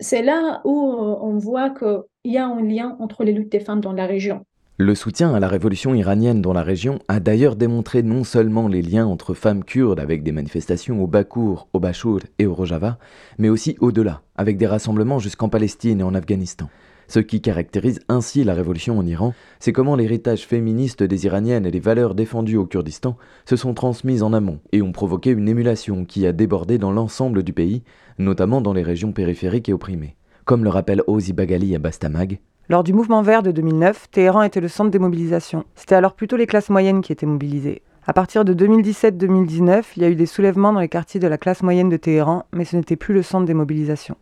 c'est 0.00 0.22
là 0.22 0.62
où 0.64 0.72
on 0.72 1.36
voit 1.36 1.68
qu'il 1.68 2.32
y 2.32 2.38
a 2.38 2.46
un 2.46 2.62
lien 2.62 2.96
entre 2.98 3.24
les 3.24 3.32
luttes 3.32 3.52
des 3.52 3.60
femmes 3.60 3.82
dans 3.82 3.92
la 3.92 4.06
région. 4.06 4.46
Le 4.76 4.96
soutien 4.96 5.32
à 5.32 5.38
la 5.38 5.46
révolution 5.46 5.94
iranienne 5.94 6.42
dans 6.42 6.52
la 6.52 6.64
région 6.64 6.98
a 7.06 7.20
d'ailleurs 7.20 7.54
démontré 7.54 8.02
non 8.02 8.24
seulement 8.24 8.66
les 8.66 8.82
liens 8.82 9.06
entre 9.06 9.32
femmes 9.32 9.62
kurdes 9.62 10.00
avec 10.00 10.24
des 10.24 10.32
manifestations 10.32 11.00
au 11.00 11.06
Bakour, 11.06 11.68
au 11.72 11.78
Bachour 11.78 12.18
et 12.40 12.46
au 12.46 12.54
Rojava, 12.54 12.98
mais 13.38 13.48
aussi 13.48 13.76
au-delà, 13.78 14.22
avec 14.34 14.56
des 14.56 14.66
rassemblements 14.66 15.20
jusqu'en 15.20 15.48
Palestine 15.48 16.00
et 16.00 16.02
en 16.02 16.12
Afghanistan. 16.12 16.68
Ce 17.06 17.20
qui 17.20 17.40
caractérise 17.40 18.00
ainsi 18.08 18.42
la 18.42 18.52
révolution 18.52 18.98
en 18.98 19.06
Iran, 19.06 19.32
c'est 19.60 19.72
comment 19.72 19.94
l'héritage 19.94 20.44
féministe 20.44 21.04
des 21.04 21.24
Iraniennes 21.24 21.66
et 21.66 21.70
les 21.70 21.78
valeurs 21.78 22.16
défendues 22.16 22.56
au 22.56 22.66
Kurdistan 22.66 23.16
se 23.44 23.54
sont 23.54 23.74
transmises 23.74 24.24
en 24.24 24.32
amont 24.32 24.58
et 24.72 24.82
ont 24.82 24.90
provoqué 24.90 25.30
une 25.30 25.48
émulation 25.48 26.04
qui 26.04 26.26
a 26.26 26.32
débordé 26.32 26.78
dans 26.78 26.90
l'ensemble 26.90 27.44
du 27.44 27.52
pays, 27.52 27.84
notamment 28.18 28.60
dans 28.60 28.72
les 28.72 28.82
régions 28.82 29.12
périphériques 29.12 29.68
et 29.68 29.72
opprimées. 29.72 30.16
Comme 30.44 30.64
le 30.64 30.70
rappelle 30.70 31.04
Ozi 31.06 31.32
Bagali 31.32 31.76
à 31.76 31.78
Bastamag, 31.78 32.40
lors 32.70 32.82
du 32.82 32.94
mouvement 32.94 33.20
vert 33.20 33.42
de 33.42 33.50
2009, 33.50 34.10
Téhéran 34.10 34.42
était 34.42 34.60
le 34.60 34.68
centre 34.68 34.90
des 34.90 34.98
mobilisations. 34.98 35.64
C'était 35.74 35.96
alors 35.96 36.14
plutôt 36.14 36.36
les 36.36 36.46
classes 36.46 36.70
moyennes 36.70 37.02
qui 37.02 37.12
étaient 37.12 37.26
mobilisées. 37.26 37.82
À 38.06 38.14
partir 38.14 38.46
de 38.46 38.54
2017-2019, 38.54 39.82
il 39.96 40.02
y 40.02 40.06
a 40.06 40.08
eu 40.08 40.14
des 40.14 40.24
soulèvements 40.24 40.72
dans 40.72 40.80
les 40.80 40.88
quartiers 40.88 41.20
de 41.20 41.26
la 41.26 41.36
classe 41.36 41.62
moyenne 41.62 41.90
de 41.90 41.98
Téhéran, 41.98 42.46
mais 42.52 42.64
ce 42.64 42.76
n'était 42.76 42.96
plus 42.96 43.12
le 43.12 43.22
centre 43.22 43.44
des 43.44 43.52
mobilisations. 43.52 44.16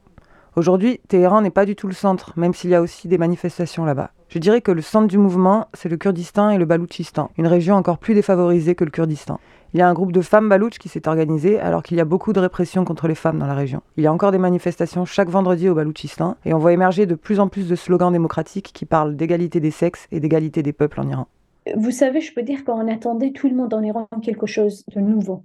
Aujourd'hui, 0.54 1.00
Téhéran 1.08 1.40
n'est 1.40 1.48
pas 1.48 1.64
du 1.64 1.74
tout 1.74 1.86
le 1.86 1.94
centre, 1.94 2.34
même 2.36 2.52
s'il 2.52 2.68
y 2.68 2.74
a 2.74 2.82
aussi 2.82 3.08
des 3.08 3.16
manifestations 3.16 3.86
là-bas. 3.86 4.10
Je 4.28 4.38
dirais 4.38 4.60
que 4.60 4.70
le 4.70 4.82
centre 4.82 5.08
du 5.08 5.16
mouvement, 5.16 5.68
c'est 5.72 5.88
le 5.88 5.96
Kurdistan 5.96 6.50
et 6.50 6.58
le 6.58 6.66
Baloutchistan, 6.66 7.30
une 7.38 7.46
région 7.46 7.74
encore 7.74 7.96
plus 7.96 8.14
défavorisée 8.14 8.74
que 8.74 8.84
le 8.84 8.90
Kurdistan. 8.90 9.40
Il 9.72 9.78
y 9.78 9.82
a 9.82 9.88
un 9.88 9.94
groupe 9.94 10.12
de 10.12 10.20
femmes 10.20 10.50
balouches 10.50 10.78
qui 10.78 10.90
s'est 10.90 11.08
organisé 11.08 11.58
alors 11.58 11.82
qu'il 11.82 11.96
y 11.96 12.00
a 12.00 12.04
beaucoup 12.04 12.34
de 12.34 12.40
répression 12.40 12.84
contre 12.84 13.08
les 13.08 13.14
femmes 13.14 13.38
dans 13.38 13.46
la 13.46 13.54
région. 13.54 13.80
Il 13.96 14.04
y 14.04 14.06
a 14.06 14.12
encore 14.12 14.30
des 14.30 14.36
manifestations 14.38 15.06
chaque 15.06 15.30
vendredi 15.30 15.70
au 15.70 15.74
Baloutchistan 15.74 16.36
et 16.44 16.52
on 16.52 16.58
voit 16.58 16.74
émerger 16.74 17.06
de 17.06 17.14
plus 17.14 17.40
en 17.40 17.48
plus 17.48 17.66
de 17.66 17.74
slogans 17.74 18.12
démocratiques 18.12 18.72
qui 18.74 18.84
parlent 18.84 19.16
d'égalité 19.16 19.58
des 19.58 19.70
sexes 19.70 20.06
et 20.12 20.20
d'égalité 20.20 20.62
des 20.62 20.74
peuples 20.74 21.00
en 21.00 21.08
Iran. 21.08 21.28
Vous 21.76 21.92
savez, 21.92 22.20
je 22.20 22.34
peux 22.34 22.42
dire 22.42 22.62
qu'on 22.64 22.92
attendait 22.92 23.32
tout 23.32 23.48
le 23.48 23.54
monde 23.54 23.72
en 23.72 23.82
Iran 23.82 24.06
quelque 24.22 24.46
chose 24.46 24.84
de 24.94 25.00
nouveau. 25.00 25.44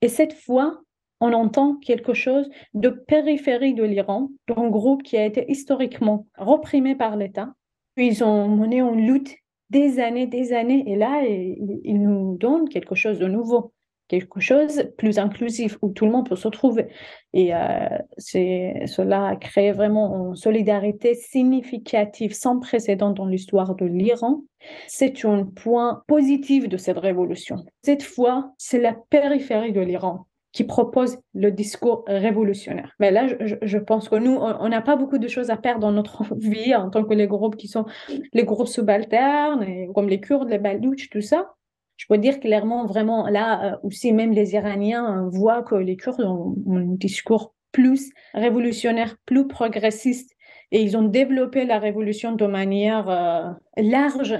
Et 0.00 0.08
cette 0.08 0.32
fois, 0.32 0.80
on 1.20 1.32
entend 1.32 1.76
quelque 1.76 2.14
chose 2.14 2.48
de 2.74 2.88
périphérie 2.88 3.74
de 3.74 3.84
l'Iran, 3.84 4.30
d'un 4.46 4.68
groupe 4.68 5.02
qui 5.02 5.16
a 5.16 5.24
été 5.24 5.50
historiquement 5.50 6.26
reprimé 6.36 6.94
par 6.94 7.16
l'État. 7.16 7.54
Ils 7.96 8.22
ont 8.22 8.48
mené 8.48 8.80
une 8.80 9.06
lutte 9.06 9.34
des 9.70 9.98
années, 9.98 10.26
des 10.26 10.52
années, 10.52 10.84
et 10.86 10.96
là, 10.96 11.24
ils 11.24 12.00
nous 12.00 12.36
donnent 12.38 12.68
quelque 12.68 12.94
chose 12.94 13.18
de 13.18 13.26
nouveau, 13.26 13.72
quelque 14.06 14.40
chose 14.40 14.84
plus 14.96 15.18
inclusif, 15.18 15.76
où 15.82 15.90
tout 15.90 16.06
le 16.06 16.12
monde 16.12 16.28
peut 16.28 16.36
se 16.36 16.48
trouver. 16.48 16.86
Et 17.34 17.54
euh, 17.54 17.88
cela 18.16 19.26
a 19.26 19.36
créé 19.36 19.72
vraiment 19.72 20.28
une 20.30 20.36
solidarité 20.36 21.14
significative, 21.14 22.32
sans 22.32 22.60
précédent 22.60 23.10
dans 23.10 23.26
l'histoire 23.26 23.74
de 23.74 23.84
l'Iran. 23.84 24.42
C'est 24.86 25.24
un 25.24 25.44
point 25.44 26.02
positif 26.06 26.68
de 26.68 26.76
cette 26.76 26.98
révolution. 26.98 27.64
Cette 27.82 28.02
fois, 28.02 28.52
c'est 28.56 28.80
la 28.80 28.96
périphérie 29.10 29.72
de 29.72 29.80
l'Iran 29.80 30.28
qui 30.58 30.64
propose 30.64 31.18
le 31.34 31.52
discours 31.52 32.02
révolutionnaire. 32.08 32.92
Mais 32.98 33.12
là, 33.12 33.28
je, 33.28 33.78
pense 33.78 34.08
que 34.08 34.16
nous, 34.16 34.34
on 34.34 34.68
n'a 34.68 34.80
pas 34.80 34.96
beaucoup 34.96 35.18
de 35.18 35.28
choses 35.28 35.50
à 35.50 35.56
perdre 35.56 35.78
dans 35.78 35.92
notre 35.92 36.34
vie 36.36 36.74
en 36.74 36.90
tant 36.90 37.04
que 37.04 37.14
les 37.14 37.28
groupes 37.28 37.54
qui 37.54 37.68
sont 37.68 37.86
les 38.32 38.42
groupes 38.42 38.66
subalternes, 38.66 39.92
comme 39.94 40.08
les 40.08 40.20
Kurdes, 40.20 40.48
les 40.48 40.58
Balouches, 40.58 41.10
tout 41.10 41.20
ça. 41.20 41.52
Je 41.96 42.06
peux 42.08 42.18
dire 42.18 42.40
clairement, 42.40 42.86
vraiment, 42.86 43.28
là 43.28 43.74
euh, 43.74 43.76
aussi, 43.84 44.12
même 44.12 44.32
les 44.32 44.54
Iraniens 44.54 45.28
voient 45.30 45.62
que 45.62 45.76
les 45.76 45.96
Kurdes 45.96 46.24
ont, 46.24 46.56
un 46.68 46.86
discours 46.86 47.54
plus 47.70 48.10
révolutionnaire, 48.34 49.14
plus 49.26 49.46
progressiste. 49.46 50.32
Et 50.72 50.82
ils 50.82 50.96
ont 50.96 51.04
développé 51.04 51.66
la 51.66 51.78
révolution 51.78 52.32
de 52.32 52.46
manière 52.46 53.08
euh, 53.08 53.52
large 53.76 54.36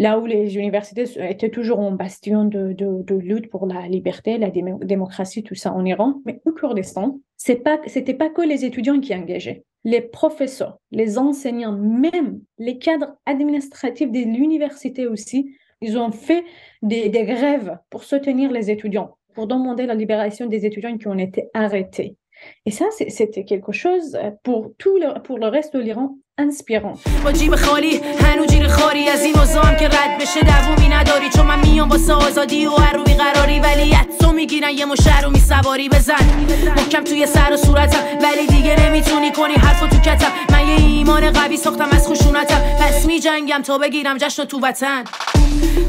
là 0.00 0.18
où 0.18 0.24
les 0.24 0.56
universités 0.56 1.04
étaient 1.28 1.50
toujours 1.50 1.80
un 1.80 1.90
bastion 1.92 2.46
de, 2.46 3.14
lutte 3.14 3.50
pour 3.50 3.66
la 3.66 3.86
liberté, 3.86 4.38
la 4.38 4.50
démocratie, 4.50 5.42
tout 5.42 5.54
ça 5.54 5.74
en 5.74 5.84
Iran. 5.84 6.22
Mais 6.24 6.40
au 6.46 6.52
Kurdistan, 6.52 7.20
ce 7.36 7.52
n'était 7.52 8.14
pas 8.14 8.30
que 8.30 8.40
les 8.40 8.64
étudiants 8.64 8.98
qui 8.98 9.14
engageaient. 9.14 9.62
Les 9.84 10.00
professeurs, 10.00 10.78
les 10.90 11.18
enseignants, 11.18 11.76
même 11.76 12.40
les 12.56 12.78
cadres 12.78 13.14
administratifs 13.26 14.10
de 14.10 14.20
l'université 14.20 15.06
aussi, 15.06 15.54
ils 15.82 15.98
ont 15.98 16.12
fait 16.12 16.44
des, 16.80 17.10
des 17.10 17.24
grèves 17.24 17.76
pour 17.90 18.04
soutenir 18.04 18.50
les 18.50 18.70
étudiants, 18.70 19.18
pour 19.34 19.46
demander 19.46 19.84
la 19.84 19.94
libération 19.94 20.46
des 20.46 20.64
étudiants 20.64 20.96
qui 20.96 21.08
ont 21.08 21.18
été 21.18 21.48
arrêtés. 21.52 22.16
Et 22.64 22.70
ça, 22.70 22.86
c'était 22.90 23.44
quelque 23.44 23.72
chose 23.72 24.18
pour 24.44 24.72
tout 24.78 24.96
le, 24.96 25.20
pour 25.20 25.38
le 25.38 25.46
reste 25.46 25.76
de 25.76 25.80
l'Iran 25.82 26.16
inspirant. 26.40 27.22
با 27.24 27.32
جیب 27.32 27.56
خالی 27.56 28.00
هنو 28.24 28.46
جیر 28.46 28.68
خاری 28.68 29.08
از 29.08 29.22
این 29.22 29.38
اوزام 29.38 29.76
که 29.76 29.88
رد 29.88 30.18
بشه 30.20 30.40
دوومی 30.40 30.88
نداری. 30.88 31.28
چون 31.36 31.46
من 31.46 31.58
میام 31.58 31.88
واسه 31.88 32.12
آزادی 32.12 32.66
و 32.66 32.70
هر 32.70 32.92
رو 32.92 33.04
بیقراری 33.04 33.60
ولی 33.60 33.96
تو 34.20 34.32
می‌گیرن 34.32 34.70
یه 34.70 34.84
مشهر 34.84 35.22
رو 35.22 35.30
میسواری 35.30 35.88
بزن. 35.88 36.46
محکم 36.76 37.04
توی 37.04 37.26
سر 37.26 37.52
و 37.52 37.56
صورتم. 37.56 37.98
ولی 38.22 38.46
دیگه 38.46 38.80
نمی‌تونی 38.80 39.32
کنی 39.32 39.54
حرفو 39.54 39.86
تو 39.86 39.96
کتم. 39.96 40.32
من 40.52 40.68
یه 40.68 40.74
ایمان 40.74 41.30
قوی 41.30 41.56
ساختم 41.56 41.88
از 41.92 42.08
خشونتم. 42.08 42.60
پس 42.80 43.06
میجنگم 43.06 43.62
تا 43.62 43.78
بگیرم 43.78 44.18
جشن 44.18 44.44
تو 44.44 44.60
وطن. 44.60 45.04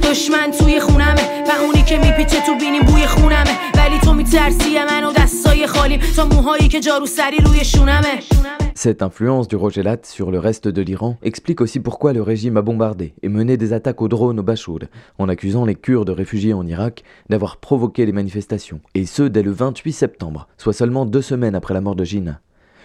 دشمن 0.03 0.51
توی 0.51 0.79
خونمه. 0.79 1.43
و 1.49 1.61
اونی 1.61 1.83
که 1.83 1.97
میپیچه 1.97 2.41
تو 2.41 2.55
بینیم 2.55 2.81
بوی 2.81 3.07
خونمه. 3.07 3.57
ولی 3.75 3.99
تو 3.99 4.13
میترسی 4.13 4.79
منو 4.89 5.11
دستای 5.11 5.67
خالیم 5.67 6.01
تا 6.15 6.25
موهایی 6.25 6.67
که 6.67 6.79
جارو 6.79 7.05
سری 7.05 7.37
روی 7.37 7.65
شونمه. 7.65 8.19
Cette 8.73 9.01
influence 9.01 9.49
du 9.49 9.57
Rogelat 9.57 9.99
sur 10.03 10.31
le 10.31 10.39
reste 10.39 10.67
de 10.69 10.81
l'Iran 10.81 11.17
explique 11.23 11.59
aussi 11.59 11.81
pourquoi 11.81 12.13
le 12.13 12.21
régime 12.21 12.55
a 12.55 12.61
bombardé 12.61 13.13
et 13.21 13.27
mené 13.27 13.57
des 13.57 13.73
attaques 13.73 14.01
aux 14.01 14.07
drones 14.07 14.39
au 14.39 14.43
Bachoud, 14.43 14.87
en 15.17 15.27
accusant 15.27 15.65
les 15.65 15.75
Kurdes 15.75 16.09
réfugiés 16.09 16.53
en 16.53 16.65
Irak 16.65 17.03
d'avoir 17.29 17.57
provoqué 17.57 18.05
les 18.05 18.13
manifestations, 18.13 18.79
et 18.95 19.05
ce 19.05 19.23
dès 19.23 19.43
le 19.43 19.51
28 19.51 19.91
septembre, 19.91 20.47
soit 20.57 20.73
seulement 20.73 21.05
deux 21.05 21.21
semaines 21.21 21.55
après 21.55 21.73
la 21.73 21.81
mort 21.81 21.95
de 21.95 22.05
Jina. 22.05 22.39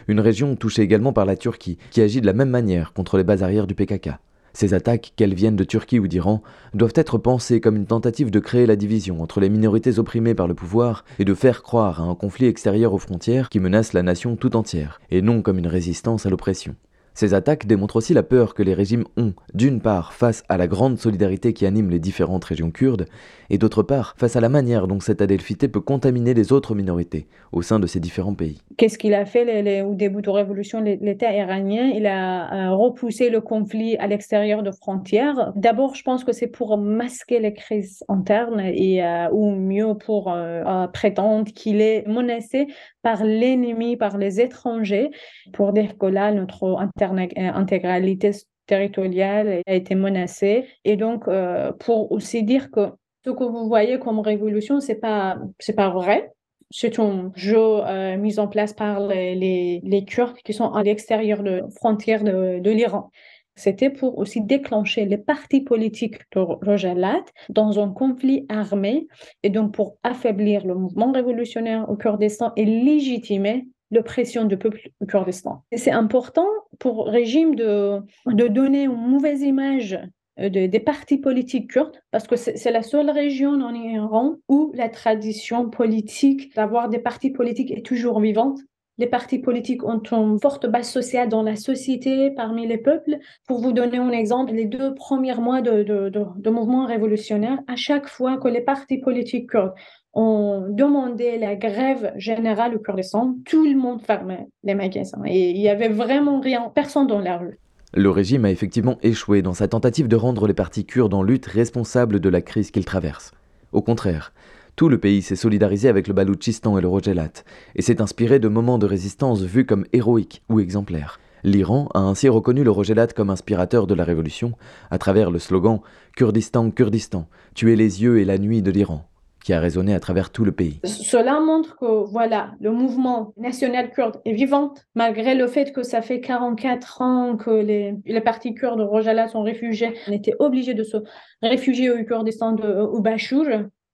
Une 0.08 0.20
région 0.20 0.56
touchée 0.56 0.82
également 0.82 1.12
par 1.12 1.24
la 1.24 1.36
Turquie, 1.36 1.78
qui 1.90 2.00
agit 2.00 2.20
de 2.20 2.26
la 2.26 2.32
même 2.32 2.50
manière 2.50 2.92
contre 2.92 3.16
les 3.16 3.24
bases 3.24 3.44
arrières 3.44 3.68
du 3.68 3.74
PKK. 3.74 4.10
Ces 4.56 4.72
attaques, 4.72 5.12
qu'elles 5.16 5.34
viennent 5.34 5.54
de 5.54 5.64
Turquie 5.64 5.98
ou 5.98 6.08
d'Iran, 6.08 6.42
doivent 6.72 6.94
être 6.94 7.18
pensées 7.18 7.60
comme 7.60 7.76
une 7.76 7.84
tentative 7.84 8.30
de 8.30 8.38
créer 8.38 8.64
la 8.64 8.76
division 8.76 9.20
entre 9.20 9.38
les 9.38 9.50
minorités 9.50 9.98
opprimées 9.98 10.34
par 10.34 10.48
le 10.48 10.54
pouvoir 10.54 11.04
et 11.18 11.26
de 11.26 11.34
faire 11.34 11.62
croire 11.62 12.00
à 12.00 12.04
un 12.04 12.14
conflit 12.14 12.46
extérieur 12.46 12.94
aux 12.94 12.98
frontières 12.98 13.50
qui 13.50 13.60
menace 13.60 13.92
la 13.92 14.02
nation 14.02 14.34
tout 14.34 14.56
entière, 14.56 14.98
et 15.10 15.20
non 15.20 15.42
comme 15.42 15.58
une 15.58 15.66
résistance 15.66 16.24
à 16.24 16.30
l'oppression. 16.30 16.74
Ces 17.12 17.34
attaques 17.34 17.66
démontrent 17.66 17.96
aussi 17.96 18.14
la 18.14 18.22
peur 18.22 18.54
que 18.54 18.62
les 18.62 18.72
régimes 18.72 19.04
ont, 19.18 19.34
d'une 19.52 19.82
part, 19.82 20.14
face 20.14 20.42
à 20.48 20.56
la 20.56 20.66
grande 20.66 20.98
solidarité 20.98 21.52
qui 21.52 21.66
anime 21.66 21.90
les 21.90 21.98
différentes 21.98 22.46
régions 22.46 22.70
kurdes, 22.70 23.04
et 23.50 23.58
d'autre 23.58 23.82
part, 23.82 24.14
face 24.16 24.36
à 24.36 24.40
la 24.40 24.48
manière 24.48 24.86
dont 24.86 25.00
cette 25.00 25.20
adelphité 25.20 25.68
peut 25.68 25.82
contaminer 25.82 26.32
les 26.32 26.54
autres 26.54 26.74
minorités 26.74 27.26
au 27.52 27.60
sein 27.60 27.78
de 27.78 27.86
ces 27.86 28.00
différents 28.00 28.34
pays. 28.34 28.62
Qu'est-ce 28.76 28.98
qu'il 28.98 29.14
a 29.14 29.24
fait 29.24 29.82
au 29.82 29.94
début 29.94 30.20
de 30.20 30.26
la 30.26 30.34
révolution 30.34 30.80
L'État 30.82 31.32
iranien, 31.32 31.90
il 31.94 32.06
a 32.06 32.68
euh, 32.68 32.74
repoussé 32.74 33.30
le 33.30 33.40
conflit 33.40 33.96
à 33.96 34.06
l'extérieur 34.06 34.62
de 34.62 34.70
frontières. 34.70 35.52
D'abord, 35.56 35.94
je 35.94 36.02
pense 36.02 36.24
que 36.24 36.32
c'est 36.32 36.46
pour 36.46 36.76
masquer 36.76 37.40
les 37.40 37.54
crises 37.54 38.04
internes 38.08 38.60
et 38.60 39.02
euh, 39.02 39.30
ou 39.32 39.50
mieux 39.50 39.94
pour 39.94 40.30
euh, 40.30 40.86
prétendre 40.88 41.50
qu'il 41.52 41.80
est 41.80 42.06
menacé 42.06 42.66
par 43.00 43.24
l'ennemi, 43.24 43.96
par 43.96 44.18
les 44.18 44.42
étrangers, 44.42 45.10
pour 45.54 45.72
dire 45.72 45.96
que 45.96 46.06
là, 46.06 46.30
notre 46.32 46.76
intégralité 46.78 48.32
territoriale 48.66 49.62
a 49.66 49.74
été 49.74 49.94
menacée. 49.94 50.66
Et 50.84 50.96
donc, 50.96 51.30
pour 51.78 52.12
aussi 52.12 52.42
dire 52.42 52.70
que 52.70 52.90
ce 53.24 53.30
que 53.30 53.44
vous 53.44 53.68
voyez 53.68 53.98
comme 53.98 54.20
révolution, 54.20 54.80
c'est 54.80 54.96
pas, 54.96 55.38
pas 55.76 55.90
vrai. 55.90 56.30
C'est 56.70 56.98
un 56.98 57.32
jeu 57.36 57.56
euh, 57.58 58.16
mis 58.16 58.38
en 58.38 58.48
place 58.48 58.72
par 58.72 59.06
les, 59.06 59.80
les, 59.82 60.04
Kurdes 60.04 60.36
qui 60.44 60.52
sont 60.52 60.72
à 60.72 60.82
l'extérieur 60.82 61.42
de 61.42 61.62
frontières 61.76 62.24
de, 62.24 62.58
de 62.58 62.70
l'Iran. 62.70 63.10
C'était 63.54 63.88
pour 63.88 64.18
aussi 64.18 64.42
déclencher 64.42 65.06
les 65.06 65.16
partis 65.16 65.62
politiques 65.62 66.20
de 66.32 66.40
Rojalat 66.40 67.24
dans 67.48 67.80
un 67.82 67.90
conflit 67.90 68.44
armé 68.50 69.08
et 69.42 69.48
donc 69.48 69.72
pour 69.72 69.96
affaiblir 70.02 70.66
le 70.66 70.74
mouvement 70.74 71.10
révolutionnaire 71.10 71.88
au 71.88 71.96
Kurdistan 71.96 72.52
et 72.56 72.66
légitimer 72.66 73.66
l'oppression 73.90 74.44
du 74.44 74.58
peuple 74.58 74.90
Kurdistan. 75.08 75.62
C'est 75.72 75.90
important 75.90 76.48
pour 76.78 77.06
le 77.06 77.12
régime 77.12 77.54
de, 77.54 78.00
de 78.26 78.48
donner 78.48 78.84
une 78.84 78.96
mauvaise 78.96 79.42
image 79.42 79.98
euh, 80.40 80.50
des 80.50 80.80
partis 80.80 81.18
politiques 81.18 81.70
kurdes, 81.70 81.96
parce 82.10 82.26
que 82.26 82.36
c'est 82.36 82.70
la 82.70 82.82
seule 82.82 83.10
région 83.10 83.52
en 83.52 83.74
Iran 83.74 84.36
où 84.48 84.70
la 84.74 84.88
tradition 84.88 85.70
politique 85.70 86.54
d'avoir 86.54 86.88
des 86.90 86.98
partis 86.98 87.30
politiques 87.30 87.70
est 87.70 87.84
toujours 87.84 88.20
vivante. 88.20 88.58
les 88.98 89.06
partis 89.06 89.38
politiques 89.38 89.84
ont 89.84 90.00
une 90.12 90.38
forte 90.40 90.66
base 90.66 90.88
sociale 90.88 91.28
dans 91.28 91.42
la 91.42 91.56
société, 91.56 92.30
parmi 92.30 92.66
les 92.66 92.78
peuples. 92.78 93.18
Pour 93.46 93.60
vous 93.60 93.72
donner 93.72 93.98
un 93.98 94.10
exemple, 94.10 94.52
les 94.52 94.64
deux 94.64 94.94
premiers 94.94 95.34
mois 95.34 95.60
de, 95.60 96.50
mouvement 96.50 96.86
révolutionnaire, 96.86 97.58
à 97.66 97.76
chaque 97.76 98.08
fois 98.08 98.38
que 98.38 98.48
les 98.48 98.62
partis 98.62 98.98
politiques 98.98 99.50
kurdes 99.50 99.74
ont 100.14 100.66
demandé 100.70 101.36
la 101.36 101.56
grève 101.56 102.12
générale 102.16 102.74
au 102.76 102.78
Kurdistan, 102.78 103.36
tout 103.44 103.66
le 103.66 103.76
monde 103.76 104.00
fermait 104.00 104.48
les 104.64 104.74
magasins 104.74 105.22
et 105.26 105.50
il 105.50 105.58
y 105.58 105.68
avait 105.68 105.90
vraiment 105.90 106.40
rien, 106.40 106.72
personne 106.74 107.06
dans 107.06 107.20
la 107.20 107.36
rue. 107.36 107.58
Le 107.94 108.10
régime 108.10 108.44
a 108.44 108.50
effectivement 108.50 108.98
échoué 109.02 109.42
dans 109.42 109.54
sa 109.54 109.68
tentative 109.68 110.08
de 110.08 110.16
rendre 110.16 110.46
les 110.46 110.54
partis 110.54 110.84
kurdes 110.84 111.14
en 111.14 111.22
lutte 111.22 111.46
responsables 111.46 112.20
de 112.20 112.28
la 112.28 112.42
crise 112.42 112.70
qu'il 112.70 112.84
traverse. 112.84 113.32
Au 113.72 113.80
contraire, 113.80 114.32
tout 114.74 114.88
le 114.88 114.98
pays 114.98 115.22
s'est 115.22 115.36
solidarisé 115.36 115.88
avec 115.88 116.08
le 116.08 116.12
Baloutchistan 116.12 116.76
et 116.76 116.82
le 116.82 116.88
Rojelat, 116.88 117.44
et 117.74 117.82
s'est 117.82 118.02
inspiré 118.02 118.38
de 118.38 118.48
moments 118.48 118.78
de 118.78 118.86
résistance 118.86 119.42
vus 119.42 119.64
comme 119.64 119.86
héroïques 119.92 120.42
ou 120.48 120.60
exemplaires. 120.60 121.20
L'Iran 121.44 121.88
a 121.94 122.00
ainsi 122.00 122.28
reconnu 122.28 122.64
le 122.64 122.70
Rojelat 122.70 123.06
comme 123.08 123.30
inspirateur 123.30 123.86
de 123.86 123.94
la 123.94 124.04
révolution 124.04 124.52
à 124.90 124.98
travers 124.98 125.30
le 125.30 125.38
slogan 125.38 125.80
Kurdistan, 126.16 126.70
Kurdistan, 126.70 127.28
tuer 127.54 127.76
les 127.76 128.02
yeux 128.02 128.18
et 128.18 128.24
la 128.24 128.36
nuit 128.36 128.62
de 128.62 128.70
l'Iran 128.70 129.08
qui 129.46 129.52
a 129.52 129.60
résonné 129.60 129.94
à 129.94 130.00
travers 130.00 130.32
tout 130.32 130.44
le 130.44 130.50
pays. 130.50 130.80
Cela 130.82 131.38
montre 131.38 131.76
que 131.76 131.86
voilà, 131.86 132.56
le 132.58 132.72
mouvement 132.72 133.32
national 133.36 133.92
kurde 133.92 134.20
est 134.24 134.32
vivant, 134.32 134.74
malgré 134.96 135.36
le 135.36 135.46
fait 135.46 135.72
que 135.72 135.84
ça 135.84 136.02
fait 136.02 136.20
44 136.20 137.00
ans 137.00 137.36
que 137.36 137.50
les, 137.50 137.94
les 138.04 138.20
partis 138.20 138.54
kurdes 138.54 138.80
Rojalat 138.80 139.28
sont 139.28 139.44
réfugiés. 139.44 139.94
On 140.08 140.12
était 140.12 140.34
obligés 140.40 140.74
de 140.74 140.82
se 140.82 140.96
réfugier 141.42 141.92
au 141.92 142.04
Kurdistan 142.04 142.54
de, 142.54 142.66
au 142.66 143.00
Bachur, 143.00 143.46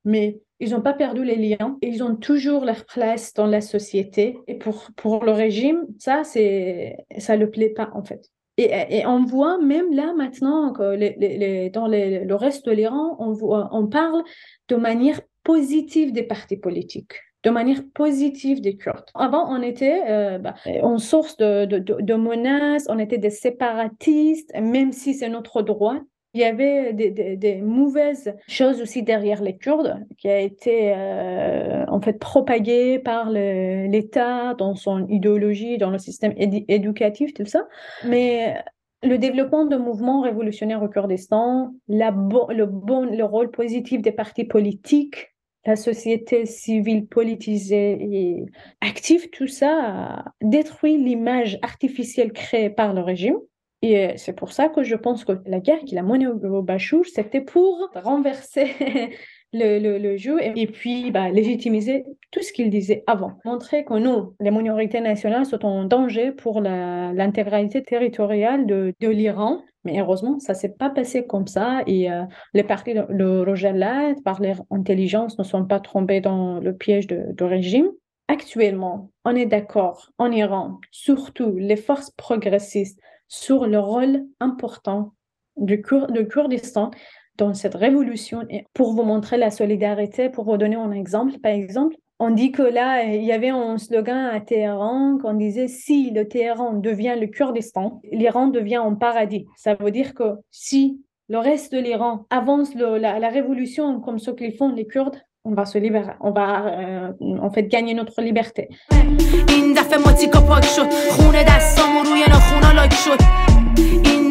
mais 0.07 0.41
ils 0.59 0.71
n'ont 0.71 0.81
pas 0.81 0.95
perdu 0.95 1.23
les 1.23 1.37
liens, 1.37 1.77
ils 1.83 2.03
ont 2.03 2.17
toujours 2.17 2.65
leur 2.65 2.87
place 2.87 3.35
dans 3.35 3.47
la 3.47 3.61
société. 3.61 4.39
Et 4.47 4.55
pour, 4.55 4.87
pour 4.97 5.23
le 5.23 5.33
régime, 5.33 5.85
ça, 5.99 6.25
c'est, 6.25 6.97
ça 7.19 7.37
le 7.37 7.51
plaît 7.51 7.75
pas, 7.77 7.91
en 7.93 8.03
fait. 8.03 8.31
Et, 8.57 8.71
et, 8.89 9.07
on 9.07 9.25
voit 9.25 9.59
même 9.59 9.93
là 9.93 10.15
maintenant 10.17 10.73
que 10.73 10.95
les, 10.95 11.69
dans 11.71 11.89
le 11.89 12.35
reste 12.35 12.65
de 12.65 12.73
l'Iran, 12.73 13.17
on, 13.19 13.33
voit, 13.33 13.69
on 13.73 13.87
parle 13.87 14.23
de 14.69 14.77
manière 14.77 15.21
positive 15.45 16.13
des 16.13 16.23
partis 16.23 16.57
politiques 16.57 17.15
de 17.45 17.51
manière 17.51 17.81
positive 17.93 18.61
des 18.61 18.77
Kurdes. 18.77 19.11
Avant, 19.15 19.53
on 19.53 19.63
était 19.63 20.05
euh, 20.09 20.39
bah, 20.39 20.55
en 20.83 20.99
source 20.99 21.37
de, 21.39 21.65
de, 21.65 21.79
de, 21.79 22.15
menaces, 22.15 22.87
on 22.89 23.01
était 23.01 23.19
des 23.19 23.31
séparatistes, 23.31 24.53
même 24.55 24.93
si 24.93 25.13
c'est 25.15 25.29
notre 25.29 25.61
droit 25.61 25.99
il 26.35 26.41
y 26.41 26.45
avait 26.45 26.95
des, 26.95 27.61
mauvaises 27.61 28.35
choses 28.49 28.81
aussi 28.81 29.03
derrière 29.03 29.43
les 29.43 29.57
Kurdes, 29.57 30.07
qui 30.17 30.29
a 30.29 30.41
été 30.41 30.95
euh, 30.97 31.85
en 31.89 32.01
fait 32.01 32.19
propagée 32.19 32.99
par 32.99 33.31
l'État 33.31 34.55
dans 34.55 34.75
son 34.75 35.07
idéologie, 35.09 35.77
dans 35.77 35.91
le 35.91 35.99
système 35.99 36.33
éducatif, 36.37 37.35
tout 37.35 37.45
ça. 37.45 37.69
Mais 38.07 38.57
le 39.03 39.19
développement 39.19 39.67
de 39.67 39.77
mouvements 39.77 40.23
révolutionnaires 40.23 40.83
au 40.83 40.89
Kurdistan, 40.89 41.75
le, 41.89 42.65
bon, 42.65 43.05
le 43.05 43.25
rôle 43.25 43.51
positif 43.51 44.01
des 44.01 44.13
partis 44.13 44.45
politiques, 44.45 45.32
la 45.65 45.77
société 45.77 46.47
civile 46.47 47.07
politisée 47.07 47.99
et 48.01 48.45
active, 48.81 49.31
tout 49.31 49.47
ça 49.47 50.25
détruit 50.41 50.99
l'image 50.99 51.59
artificielle 51.63 52.33
créée 52.33 52.71
par 52.71 52.95
le 52.95 53.01
régime. 53.01 53.37
Et 53.83 53.99
euh, 53.99 54.13
c'est 54.17 54.33
pour 54.33 54.53
ça 54.53 54.69
que 54.69 54.83
je 54.83 54.95
pense 54.95 55.25
que 55.25 55.33
la 55.47 55.61
guerre 55.61 55.81
qu'il 55.81 55.99
a 55.99 56.03
menée 56.03 56.27
au 56.29 56.63
Bachouch, 56.63 57.09
c'était 57.13 57.41
pour 57.41 57.91
renverser 57.95 58.73
le, 59.53 59.99
le, 59.99 60.17
jeu 60.17 60.39
et, 60.41 60.67
puis 60.67 61.11
bah, 61.11 61.31
légitimiser 61.31 62.05
tout 62.31 62.43
ce 62.43 62.53
qu'il 62.53 62.71
disait 62.71 63.05
avant. 63.07 63.39
Montrer 63.45 63.85
que 63.85 63.95
nous, 63.95 64.35
les 64.41 64.51
minorités 64.51 65.01
nationales, 65.01 65.47
sont 65.47 65.65
en 65.65 65.85
danger 65.85 66.33
pour 66.33 66.61
l'intégralité 66.61 67.83
territoriale 67.83 68.67
de, 68.67 68.95
de 69.01 69.09
l'Iran. 69.09 69.63
Mais 69.85 70.01
heureusement, 70.01 70.39
ça 70.39 70.55
s'est 70.55 70.73
pas 70.73 70.91
passé 70.91 71.27
comme 71.27 71.49
ça 71.49 71.83
et 71.87 72.11
euh, 72.11 72.23
les 72.55 72.63
partis 72.63 72.95
de 72.95 73.05
le 73.09 73.43
Rojalat, 73.43 74.15
par 74.25 74.41
leur 74.41 74.63
intelligence, 74.71 75.39
ne 75.39 75.45
sont 75.45 75.65
pas 75.65 75.81
trompés 75.81 76.21
dans 76.21 76.61
le 76.61 76.75
piège 76.75 77.09
de, 77.09 77.25
de 77.33 77.45
régime. 77.45 77.89
Actuellement, 78.29 79.11
on 79.25 79.35
est 79.35 79.47
d'accord 79.47 80.13
en 80.19 80.31
Iran, 80.31 80.79
surtout 80.93 81.57
les 81.57 81.77
forces 81.77 82.11
progressistes, 82.11 83.01
sur 83.27 83.67
le 83.67 83.79
rôle 83.79 84.25
important 84.41 85.15
du, 85.57 85.83
Kurdistan 85.83 86.91
dans 87.39 87.55
cette 87.55 87.75
révolution. 87.75 88.43
Pour 88.75 88.93
vous 88.95 89.03
montrer 89.03 89.37
la 89.37 89.51
solidarité, 89.51 90.29
pour 90.29 90.45
vous 90.45 90.57
donner 90.57 90.77
un 90.77 90.93
exemple, 90.93 91.39
par 91.39 91.53
exemple, 91.53 91.97
on 92.19 92.31
dit 92.31 92.53
que 92.53 92.63
là, 92.63 93.03
il 93.03 93.25
y 93.25 93.33
avait 93.33 93.49
un 93.49 93.79
slogan 93.79 94.31
à 94.33 94.41
Téhéran 94.41 95.19
qu'on 95.21 95.35
disait 95.35 95.67
si 95.67 96.13
le 96.13 96.29
Téhéran 96.29 96.75
devient 96.75 97.17
le 97.21 97.27
Kurdistan, 97.27 98.01
l'Iran 98.13 98.47
devient 98.47 98.77
un 98.77 98.95
paradis. 98.95 99.47
Ça 99.57 99.75
veut 99.75 99.91
dire 99.91 100.15
que 100.15 100.37
si 100.53 101.01
le 101.29 101.39
reste 101.39 101.73
de 101.73 101.79
l'Iran 101.79 102.27
avance 102.31 102.75
la, 102.77 103.19
la, 103.19 103.29
révolution 103.29 104.01
comme 104.01 104.21
ce 104.21 104.31
qu'ils 104.31 104.55
font 104.55 104.69
les 104.73 104.87
Kurdes, 104.87 105.17
on 105.45 105.55
va 105.55 105.65
se 105.65 105.79
libérer, 105.79 106.13
on 106.21 106.31
va 106.31 106.67
euh, 106.67 107.13
en 107.41 107.51
fait 107.51 107.65
gagner 107.65 107.95
notre 107.95 108.23
liberté. 108.23 108.69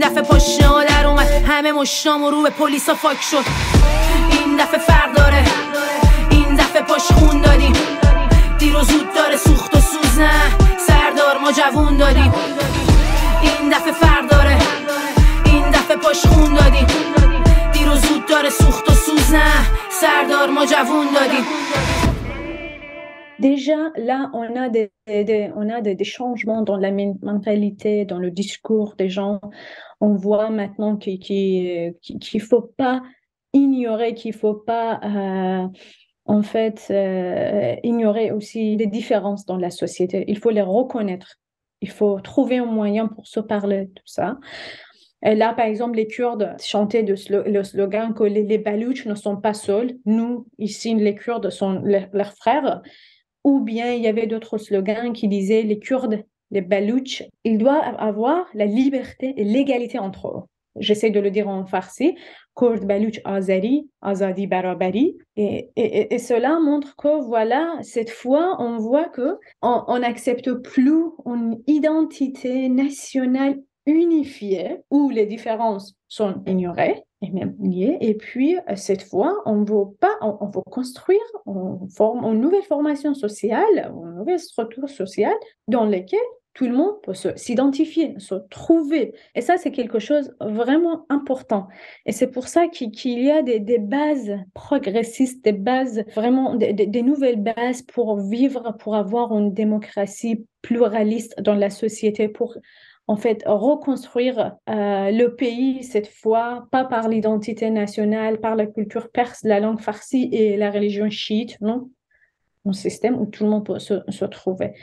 این 0.02 0.10
دفعه 0.10 0.24
پشت 0.24 0.60
در 0.88 1.08
اومد. 1.08 1.28
همه 1.48 1.72
مشتام 1.72 2.26
رو 2.26 2.42
به 2.42 2.50
پلیسا 2.50 2.96
فاک 2.96 3.22
شد. 3.22 3.46
این 4.32 4.56
دفعه 4.58 4.80
فرق 4.80 5.14
داره. 5.16 5.44
این 6.30 6.56
دفعه 6.56 6.82
پشت 6.82 7.14
خون 7.14 7.42
دادیم 7.42 7.74
دیر 8.60 8.76
و 8.76 8.84
زود 8.84 9.14
داره 9.14 9.38
سوخت 9.38 9.76
و 9.76 9.80
سوزن 9.80 10.52
سردار 10.88 11.38
ما 11.38 11.52
جوون 11.52 11.98
دادیم 11.98 12.34
این 13.42 13.70
دفعه 13.70 13.92
فرق 13.92 14.28
داره. 14.28 14.58
این 15.46 15.70
دفعه 15.70 15.98
پشت 15.98 16.28
خون 16.28 16.54
دادیم 16.54 16.88
دیر 17.74 17.90
و 17.90 17.96
زود 17.96 18.26
داره 18.26 18.50
سوخت 18.50 18.90
و 18.90 18.94
سوزن 18.94 19.66
سردار 20.02 20.50
ما 20.50 20.66
جوون 20.66 21.08
دادیم 21.16 21.46
Déjà, 23.42 23.92
là, 23.96 24.30
on 24.34 24.56
a 24.56 24.70
des, 24.70 24.92
on 25.56 25.68
a 25.70 25.82
des, 25.82 26.04
changements 26.04 26.62
dans 26.62 26.78
la 26.78 26.92
mentalité, 26.92 28.06
dans 28.06 28.20
le 28.20 28.30
discours 28.30 28.94
des 28.96 29.10
gens. 29.10 29.42
On 30.00 30.14
voit 30.14 30.52
maintenant 30.52 30.96
qu'il 30.96 31.20
qu 31.20 31.96
qu 32.20 32.40
faut 32.40 32.62
pas 32.62 33.02
ignorer, 33.54 34.14
qu'il 34.14 34.34
faut 34.34 34.54
pas, 34.54 35.00
euh, 35.04 35.68
en 36.26 36.44
fait, 36.44 36.86
euh, 36.92 37.76
ignorer 37.82 38.32
aussi 38.32 38.76
les 38.76 38.86
différences 38.86 39.46
dans 39.48 39.58
la 39.58 39.72
société. 39.72 40.24
Il 40.28 40.38
faut 40.38 40.52
les 40.52 40.62
reconnaître. 40.62 41.38
Il 41.82 41.90
faut 41.90 42.20
trouver 42.20 42.60
un 42.60 42.66
moyen 42.66 43.08
pour 43.08 43.26
se 43.26 43.40
parler 43.40 43.90
tout 43.96 44.04
ça. 44.06 44.38
Et 45.24 45.34
là, 45.34 45.54
par 45.54 45.66
exemple, 45.66 45.98
les 45.98 46.08
Kurdes 46.08 46.56
chantaient 46.60 47.04
le 47.04 47.64
slogan 47.64 48.14
que 48.14 48.24
les, 48.24 48.44
les 48.44 48.64
ne 49.06 49.16
sont 49.16 49.38
pas 49.38 49.56
seuls. 49.56 49.94
Nous, 50.06 50.48
ici, 50.60 50.94
les 50.94 51.16
Kurdes 51.16 51.50
sont 51.50 51.82
leurs 51.84 52.34
frères. 52.34 52.82
Ou 53.44 53.60
bien 53.60 53.94
il 53.94 54.02
y 54.02 54.08
avait 54.08 54.28
d'autres 54.28 54.58
slogans 54.58 55.14
qui 55.14 55.28
disaient 55.28 55.64
les 55.64 55.80
Kurdes, 55.80 56.24
les 56.52 56.62
Balouches, 56.62 57.24
ils 57.44 57.58
doivent 57.58 57.96
avoir 57.98 58.46
la 58.54 58.66
liberté 58.66 59.34
et 59.38 59.44
l'égalité 59.44 60.00
entre 60.00 60.28
eux. 60.28 60.42
J'essaie 60.78 61.10
de 61.10 61.20
le 61.20 61.32
dire 61.32 61.50
en 61.50 61.66
farsi, 61.66 62.16
Kurd, 62.56 62.86
Balouch, 62.86 63.20
Azari, 63.26 63.90
Azadi, 64.02 64.48
Barabari. 64.48 65.18
Et, 65.36 65.70
cela 66.18 66.60
montre 66.60 66.96
que, 66.96 67.22
voilà, 67.26 67.78
cette 67.82 68.10
fois, 68.10 68.56
on 68.60 68.78
voit 68.78 69.10
que 69.10 69.38
on 69.62 70.00
n'accepte 70.00 70.54
plus 70.54 71.04
une 71.26 71.62
identité 71.68 72.70
nationale 72.70 73.58
unifiée 73.86 74.78
où 74.90 75.10
les 75.10 75.26
différences 75.26 75.94
sont 76.08 76.42
ignorées 76.46 77.04
et 77.22 77.32
même 77.32 77.56
liées. 77.60 77.98
Et 78.02 78.16
puis, 78.16 78.58
euh, 78.58 78.76
cette 78.76 79.04
fois, 79.04 79.42
on 79.46 79.64
veut 79.64 79.94
pas, 80.00 80.18
on, 80.22 80.48
veut 80.48 80.62
construire 80.70 81.20
on 81.46 81.88
forme, 81.88 82.24
une 82.26 82.42
nouvelle 82.42 82.64
formation 82.64 83.14
sociale, 83.14 83.92
une 84.04 84.16
nouvelle 84.16 84.40
structure 84.40 84.90
sociale 84.90 85.36
dans 85.68 85.86
laquelle 85.86 86.20
tout 86.54 86.66
le 86.66 86.74
monde 86.74 87.02
peut 87.02 87.14
s'identifier, 87.36 88.16
se, 88.18 88.36
trouver. 88.50 89.14
Et 89.36 89.42
ça, 89.42 89.58
c'est 89.58 89.72
quelque 89.72 90.00
chose 90.00 90.34
vraiment 90.42 91.06
important. 91.08 91.68
Et 92.06 92.12
c'est 92.12 92.28
pour 92.28 92.48
ça 92.48 92.68
qu'il 92.68 92.92
qu 92.92 93.10
y 93.10 93.32
a 93.32 93.42
des, 93.42 93.60
des, 93.60 93.80
bases 93.80 94.34
progressistes, 94.54 95.44
des 95.46 95.54
bases, 95.54 96.04
vraiment 96.14 96.56
des, 96.56 96.74
des, 96.74 97.02
nouvelles 97.04 97.42
bases 97.42 97.84
pour 97.84 98.20
vivre, 98.20 98.76
pour 98.80 98.96
avoir 98.96 99.32
une 99.38 99.54
démocratie 99.54 100.46
pluraliste 100.62 101.40
dans 101.42 101.56
la 101.56 101.70
société, 101.70 102.28
pour 102.28 102.58
en 103.08 103.18
fait 103.18 103.44
reconstruire 103.46 104.56
euh, 104.70 105.12
le 105.12 105.36
pays 105.36 105.84
cette 105.84 106.08
fois, 106.08 106.68
pas 106.72 106.86
par 106.86 107.10
l'identité 107.10 107.70
nationale, 107.70 108.40
par 108.40 108.56
la 108.56 108.68
culture 108.68 109.12
perse, 109.12 109.44
la 109.44 109.60
langue 109.60 109.80
farsi 109.80 110.30
et 110.32 110.58
la 110.58 110.72
religion 110.72 111.10
chiite, 111.10 111.60
non? 111.62 111.90
Un 112.66 112.74
système 112.74 113.20
où 113.20 113.26
tout 113.26 113.44
le 113.44 113.50
monde 113.50 113.66
peut 113.66 113.80
se, 113.80 113.96
se 114.08 114.26
trouver. 114.26 114.74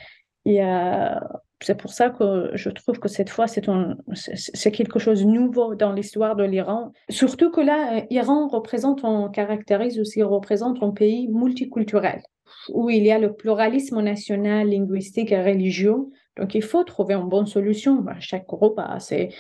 Et 0.45 0.65
euh, 0.65 1.15
c'est 1.61 1.77
pour 1.77 1.93
ça 1.93 2.11
que 2.11 2.51
je 2.55 2.71
trouve 2.71 2.99
que 2.99 3.09
cette 3.09 3.31
fois, 3.31 3.47
c'est 3.47 4.71
quelque 4.73 4.99
chose 4.99 5.25
de 5.25 5.29
nouveau 5.29 5.75
dans 5.75 5.93
l'histoire 5.93 6.37
de 6.37 6.45
l'Iran. 6.45 6.93
Surtout 7.09 7.51
que 7.51 7.61
là, 7.61 8.05
l'Iran 8.11 8.49
représente, 8.49 9.05
on 9.05 9.29
caractérise 9.29 9.99
aussi, 9.99 10.23
représente 10.23 10.83
un 10.83 10.91
pays 10.91 11.29
multiculturel. 11.29 12.23
où 12.71 12.91
il 12.91 13.05
y 13.05 13.11
a 13.11 13.19
le 13.19 13.35
pluralisme 13.35 14.01
national, 14.01 14.71
linguistique 14.71 15.33
et 15.33 15.43
religieux. 15.43 16.07
Donc, 16.39 16.55
il 16.55 16.63
faut 16.63 16.85
trouver 16.85 17.15
une 17.15 17.29
bonne 17.29 17.47
solution. 17.47 18.05
Chaque 18.21 18.47
groupe 18.47 18.79
a 18.79 19.01
ses, 19.01 19.31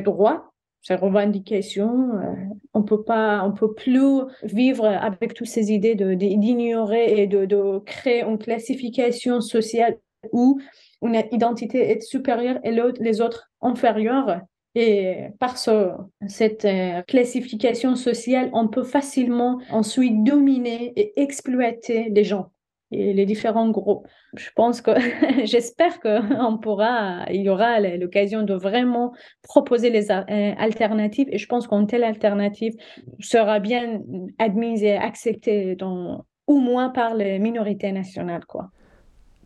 droits, 0.00 0.52
ses 0.82 0.96
revendications. 0.96 2.18
Euh, 2.18 2.34
on 2.74 2.82
peut 2.82 3.02
pas, 3.02 3.42
on 3.44 3.52
peut 3.52 3.72
plus 3.72 4.22
vivre 4.42 4.86
avec 4.86 5.34
toutes 5.34 5.48
ces 5.48 5.72
idées 5.72 5.94
d'ignorer 5.94 7.22
et 7.22 7.26
de, 7.26 7.78
créer 7.80 8.22
une 8.22 8.38
classification 8.38 9.40
sociale 9.40 9.98
où 10.32 10.60
une 11.02 11.22
identité 11.32 11.90
est 11.90 12.02
supérieure 12.02 12.58
et 12.64 12.72
les 13.00 13.20
autres 13.20 13.50
inférieures. 13.62 14.40
Et 14.76 15.28
par 15.40 15.58
ce, 15.58 15.90
cette 16.28 16.64
euh, 16.64 17.02
classification 17.02 17.96
sociale, 17.96 18.50
on 18.52 18.68
peut 18.68 18.84
facilement 18.84 19.60
ensuite 19.70 20.22
dominer 20.22 20.92
et 20.94 21.20
exploiter 21.20 22.08
les 22.10 22.22
gens 22.22 22.52
et 22.92 23.12
les 23.12 23.26
différents 23.26 23.70
groupes. 23.70 24.06
Je 24.34 24.48
pense 24.54 24.80
que, 24.80 24.90
j'espère 25.44 26.00
qu'on 26.00 26.58
pourra, 26.62 27.24
il 27.30 27.42
y 27.42 27.48
aura 27.48 27.80
l'occasion 27.80 28.42
de 28.42 28.54
vraiment 28.54 29.12
proposer 29.42 29.90
les 29.90 30.10
euh, 30.10 30.52
alternatives 30.58 31.28
et 31.30 31.38
je 31.38 31.46
pense 31.46 31.66
qu'une 31.66 31.86
telle 31.86 32.04
alternative 32.04 32.74
sera 33.20 33.60
bien 33.60 34.02
admise 34.38 34.82
et 34.82 34.96
acceptée 34.96 35.76
au 36.46 36.58
moins 36.58 36.90
par 36.90 37.14
les 37.14 37.38
minorités 37.38 37.92
nationales, 37.92 38.44
quoi. 38.46 38.70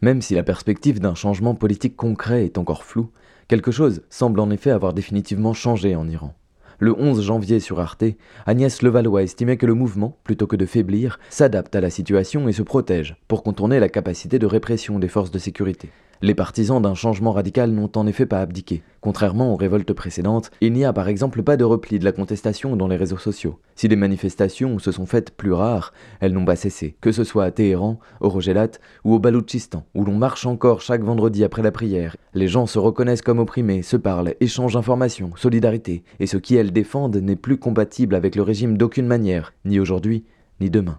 Même 0.00 0.20
si 0.20 0.34
la 0.34 0.42
perspective 0.42 1.00
d'un 1.00 1.14
changement 1.14 1.54
politique 1.54 1.96
concret 1.96 2.44
est 2.44 2.58
encore 2.58 2.84
floue, 2.84 3.10
quelque 3.48 3.70
chose 3.70 4.02
semble 4.10 4.40
en 4.40 4.50
effet 4.50 4.70
avoir 4.70 4.92
définitivement 4.92 5.54
changé 5.54 5.96
en 5.96 6.06
Iran. 6.08 6.34
Le 6.78 6.94
11 6.98 7.22
janvier 7.22 7.60
sur 7.60 7.80
Arte, 7.80 8.04
Agnès 8.46 8.82
Levallois 8.82 9.22
estimait 9.22 9.56
que 9.56 9.66
le 9.66 9.74
mouvement, 9.74 10.16
plutôt 10.24 10.46
que 10.46 10.56
de 10.56 10.66
faiblir, 10.66 11.18
s'adapte 11.30 11.76
à 11.76 11.80
la 11.80 11.90
situation 11.90 12.48
et 12.48 12.52
se 12.52 12.62
protège 12.62 13.16
pour 13.28 13.42
contourner 13.42 13.80
la 13.80 13.88
capacité 13.88 14.38
de 14.38 14.46
répression 14.46 14.98
des 14.98 15.08
forces 15.08 15.30
de 15.30 15.38
sécurité. 15.38 15.90
Les 16.22 16.34
partisans 16.34 16.80
d'un 16.80 16.94
changement 16.94 17.32
radical 17.32 17.70
n'ont 17.70 17.90
en 17.96 18.06
effet 18.06 18.26
pas 18.26 18.40
abdiqué. 18.40 18.82
Contrairement 19.00 19.52
aux 19.52 19.56
révoltes 19.56 19.92
précédentes, 19.92 20.50
il 20.60 20.72
n'y 20.72 20.84
a 20.84 20.92
par 20.92 21.08
exemple 21.08 21.42
pas 21.42 21.56
de 21.56 21.64
repli 21.64 21.98
de 21.98 22.04
la 22.04 22.12
contestation 22.12 22.76
dans 22.76 22.88
les 22.88 22.96
réseaux 22.96 23.18
sociaux. 23.18 23.58
Si 23.74 23.88
les 23.88 23.96
manifestations 23.96 24.78
se 24.78 24.92
sont 24.92 25.06
faites 25.06 25.30
plus 25.30 25.52
rares, 25.52 25.92
elles 26.20 26.32
n'ont 26.32 26.44
pas 26.44 26.56
cessé, 26.56 26.96
que 27.00 27.12
ce 27.12 27.24
soit 27.24 27.44
à 27.44 27.50
Téhéran, 27.50 27.98
au 28.20 28.28
Rogelat 28.28 28.70
ou 29.04 29.14
au 29.14 29.18
Baloutchistan, 29.18 29.84
où 29.94 30.04
l'on 30.04 30.16
marche 30.16 30.46
encore 30.46 30.80
chaque 30.80 31.02
vendredi 31.02 31.44
après 31.44 31.62
la 31.62 31.72
prière. 31.72 32.16
Les 32.32 32.48
gens 32.48 32.66
se 32.66 32.78
reconnaissent 32.78 33.22
comme 33.22 33.40
opprimés, 33.40 33.82
se 33.82 33.96
parlent, 33.96 34.34
échangent 34.40 34.76
informations, 34.76 35.32
solidarité, 35.36 36.04
et 36.20 36.26
ce 36.26 36.38
qui 36.38 36.56
elles 36.56 36.72
défendent 36.72 37.16
n'est 37.16 37.36
plus 37.36 37.58
compatible 37.58 38.14
avec 38.14 38.36
le 38.36 38.42
régime 38.42 38.78
d'aucune 38.78 39.06
manière, 39.06 39.52
ni 39.64 39.78
aujourd'hui, 39.78 40.24
ni 40.60 40.70
demain. 40.70 40.98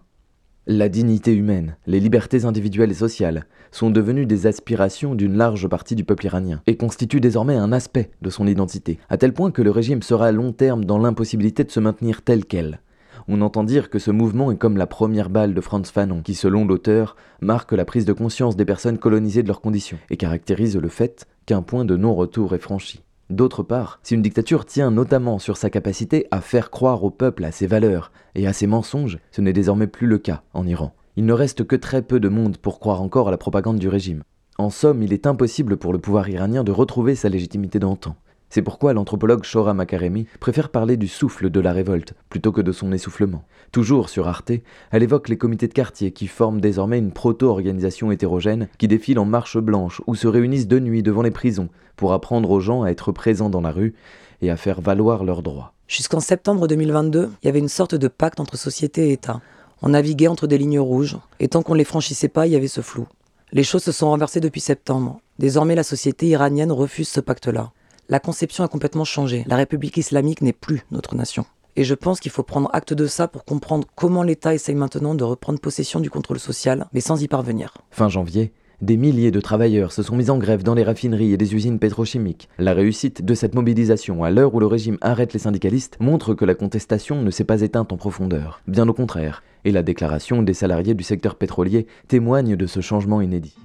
La 0.68 0.90
dignité 0.90 1.32
humaine, 1.32 1.78
les 1.86 2.00
libertés 2.00 2.44
individuelles 2.44 2.90
et 2.90 2.96
sociales 2.96 3.46
sont 3.70 3.92
devenues 3.92 4.26
des 4.26 4.48
aspirations 4.48 5.14
d'une 5.14 5.38
large 5.38 5.68
partie 5.68 5.94
du 5.94 6.04
peuple 6.04 6.26
iranien 6.26 6.60
et 6.66 6.76
constituent 6.76 7.22
désormais 7.22 7.54
un 7.54 7.72
aspect 7.72 8.10
de 8.24 8.32
son 8.32 8.48
identité, 8.48 8.98
à 9.08 9.18
tel 9.18 9.32
point 9.32 9.52
que 9.52 9.62
le 9.62 9.70
régime 9.70 10.02
sera 10.02 10.26
à 10.26 10.32
long 10.32 10.54
terme 10.54 10.84
dans 10.84 10.98
l'impossibilité 10.98 11.64
de 11.64 11.70
se 11.70 11.80
maintenir 11.80 12.24
tel 12.24 12.46
quel. 12.46 12.80
On 13.28 13.42
entend 13.42 13.64
dire 13.64 13.92
que 13.92 14.00
ce 14.00 14.10
mouvement 14.10 14.52
est 14.52 14.58
comme 14.58 14.78
la 14.78 14.88
première 14.88 15.30
balle 15.30 15.54
de 15.54 15.62
Franz 15.62 15.92
Fanon, 15.92 16.24
qui, 16.24 16.34
selon 16.34 16.66
l'auteur, 16.66 17.16
marque 17.42 17.74
la 17.74 17.86
prise 17.86 18.06
de 18.06 18.14
conscience 18.14 18.56
des 18.56 18.66
personnes 18.66 18.98
colonisées 18.98 19.44
de 19.44 19.48
leurs 19.48 19.62
conditions 19.62 20.00
et 20.10 20.18
caractérise 20.18 20.78
le 20.78 20.90
fait 20.90 21.28
qu'un 21.46 21.62
point 21.62 21.86
de 21.86 21.96
non-retour 21.96 22.56
est 22.56 22.60
franchi. 22.60 23.05
D'autre 23.32 23.64
part, 23.64 24.00
si 24.04 24.14
une 24.14 24.22
dictature 24.22 24.66
tient 24.66 24.92
notamment 24.92 25.40
sur 25.40 25.58
sa 25.58 25.72
capacité 25.72 26.28
à 26.30 26.42
faire 26.42 26.70
croire 26.70 27.04
au 27.04 27.10
peuple 27.10 27.44
à 27.44 27.52
ses 27.52 27.66
valeurs 27.66 28.12
et 28.36 28.46
à 28.46 28.54
ses 28.54 28.68
mensonges, 28.68 29.18
ce 29.32 29.42
n'est 29.42 29.54
désormais 29.54 29.88
plus 29.88 30.06
le 30.06 30.20
cas 30.20 30.44
en 30.54 30.68
Iran. 30.68 30.94
Il 31.16 31.26
ne 31.26 31.34
reste 31.34 31.64
que 31.64 31.76
très 31.76 32.04
peu 32.04 32.20
de 32.20 32.30
monde 32.30 32.58
pour 32.58 32.80
croire 32.80 33.02
encore 33.02 33.30
à 33.30 33.32
la 33.32 33.38
propagande 33.38 33.80
du 33.80 33.88
régime. 33.88 34.22
En 34.60 34.70
somme, 34.70 35.02
il 35.02 35.12
est 35.12 35.26
impossible 35.26 35.78
pour 35.78 35.92
le 35.92 36.00
pouvoir 36.00 36.30
iranien 36.30 36.64
de 36.64 36.72
retrouver 36.72 37.16
sa 37.16 37.30
légitimité 37.30 37.80
d'antan. 37.80 38.16
C'est 38.50 38.62
pourquoi 38.62 38.94
l'anthropologue 38.94 39.44
Shora 39.44 39.74
Makaremi 39.74 40.28
préfère 40.40 40.70
parler 40.70 40.98
du 40.98 41.08
souffle 41.08 41.50
de 41.50 41.60
la 41.60 41.74
révolte 41.74 42.14
plutôt 42.30 42.52
que 42.52 42.62
de 42.62 42.72
son 42.72 42.92
essoufflement. 42.92 43.44
Toujours 43.72 44.10
sur 44.10 44.28
Arte, 44.28 44.52
elle 44.92 45.04
évoque 45.04 45.30
les 45.30 45.38
comités 45.38 45.68
de 45.68 45.74
quartier 45.74 46.12
qui 46.12 46.28
forment 46.28 46.62
désormais 46.62 47.00
une 47.00 47.12
proto-organisation 47.12 48.12
hétérogène 48.12 48.70
qui 48.78 48.88
défile 48.88 49.20
en 49.20 49.26
marche 49.26 49.58
blanche 49.58 50.02
ou 50.08 50.16
se 50.16 50.28
réunissent 50.28 50.68
de 50.68 50.80
nuit 50.80 51.04
devant 51.04 51.22
les 51.22 51.32
prisons 51.32 51.70
pour 51.96 52.14
apprendre 52.14 52.50
aux 52.52 52.60
gens 52.60 52.84
à 52.84 52.90
être 52.90 53.12
présents 53.12 53.50
dans 53.50 53.62
la 53.62 53.72
rue 53.72 53.96
et 54.42 54.50
à 54.50 54.58
faire 54.58 54.82
valoir 54.82 55.24
leurs 55.24 55.44
droits. 55.44 55.74
Jusqu'en 55.88 56.20
septembre 56.20 56.68
2022, 56.68 57.32
il 57.42 57.46
y 57.46 57.50
avait 57.50 57.60
une 57.60 57.68
sorte 57.68 57.96
de 57.96 58.08
pacte 58.08 58.40
entre 58.40 58.58
société 58.58 59.10
et 59.10 59.14
État. 59.14 59.42
On 59.82 59.90
naviguait 59.90 60.28
entre 60.28 60.48
des 60.48 60.58
lignes 60.58 60.80
rouges, 60.80 61.18
et 61.40 61.48
tant 61.48 61.62
qu'on 61.62 61.74
ne 61.74 61.78
les 61.78 61.84
franchissait 61.84 62.28
pas, 62.28 62.48
il 62.48 62.54
y 62.54 62.56
avait 62.56 62.68
ce 62.68 62.82
flou. 62.82 63.08
Les 63.52 63.64
choses 63.64 63.84
se 63.84 63.92
sont 63.92 64.08
renversées 64.08 64.40
depuis 64.40 64.62
septembre. 64.62 65.20
Désormais, 65.38 65.76
la 65.76 65.84
société 65.84 66.28
iranienne 66.28 66.72
refuse 66.72 67.08
ce 67.08 67.20
pacte-là. 67.20 67.72
La 68.08 68.20
conception 68.20 68.64
a 68.64 68.68
complètement 68.68 69.04
changé. 69.04 69.46
La 69.48 69.56
République 69.56 69.98
islamique 69.98 70.42
n'est 70.42 70.54
plus 70.54 70.86
notre 70.92 71.16
nation. 71.16 71.44
Et 71.76 71.84
je 71.84 71.96
pense 71.96 72.20
qu'il 72.20 72.32
faut 72.32 72.44
prendre 72.44 72.70
acte 72.72 72.94
de 72.94 73.08
ça 73.08 73.28
pour 73.28 73.46
comprendre 73.46 73.88
comment 73.96 74.22
l'État 74.22 74.54
essaye 74.54 74.76
maintenant 74.76 75.16
de 75.16 75.24
reprendre 75.24 75.60
possession 75.60 76.00
du 76.00 76.12
contrôle 76.12 76.38
social, 76.38 76.86
mais 76.94 77.02
sans 77.02 77.24
y 77.24 77.28
parvenir. 77.28 77.74
Fin 77.90 78.08
janvier, 78.08 78.54
des 78.80 78.96
milliers 78.96 79.32
de 79.32 79.42
travailleurs 79.42 79.92
se 79.92 80.04
sont 80.04 80.16
mis 80.16 80.30
en 80.30 80.38
grève 80.38 80.62
dans 80.62 80.76
les 80.76 80.84
raffineries 80.84 81.34
et 81.34 81.38
des 81.38 81.56
usines 81.56 81.80
pétrochimiques. 81.80 82.48
La 82.60 82.74
réussite 82.74 83.26
de 83.26 83.34
cette 83.34 83.56
mobilisation 83.56 84.24
à 84.24 84.30
l'heure 84.30 84.54
où 84.54 84.60
le 84.60 84.68
régime 84.68 85.00
arrête 85.02 85.34
les 85.34 85.40
syndicalistes 85.40 85.98
montre 86.00 86.36
que 86.36 86.46
la 86.46 86.54
contestation 86.54 87.24
ne 87.24 87.32
s'est 87.32 87.44
pas 87.44 87.62
éteinte 87.62 87.92
en 87.92 87.98
profondeur. 87.98 88.62
Bien 88.68 88.88
au 88.88 88.94
contraire. 88.94 89.42
Et 89.64 89.72
la 89.72 89.82
déclaration 89.82 90.44
des 90.44 90.54
salariés 90.54 90.94
du 90.94 91.04
secteur 91.04 91.34
pétrolier 91.34 91.88
témoigne 92.08 92.56
de 92.56 92.68
ce 92.68 92.82
changement 92.82 93.20
inédit. 93.20 93.56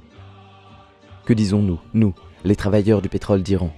Que 1.27 1.35
disons-nous, 1.35 1.79
nous, 1.93 2.15
les 2.45 2.57
travailleurs 2.57 3.03
du 3.03 3.11
pétrole 3.11 3.43
d'Iran 3.43 3.71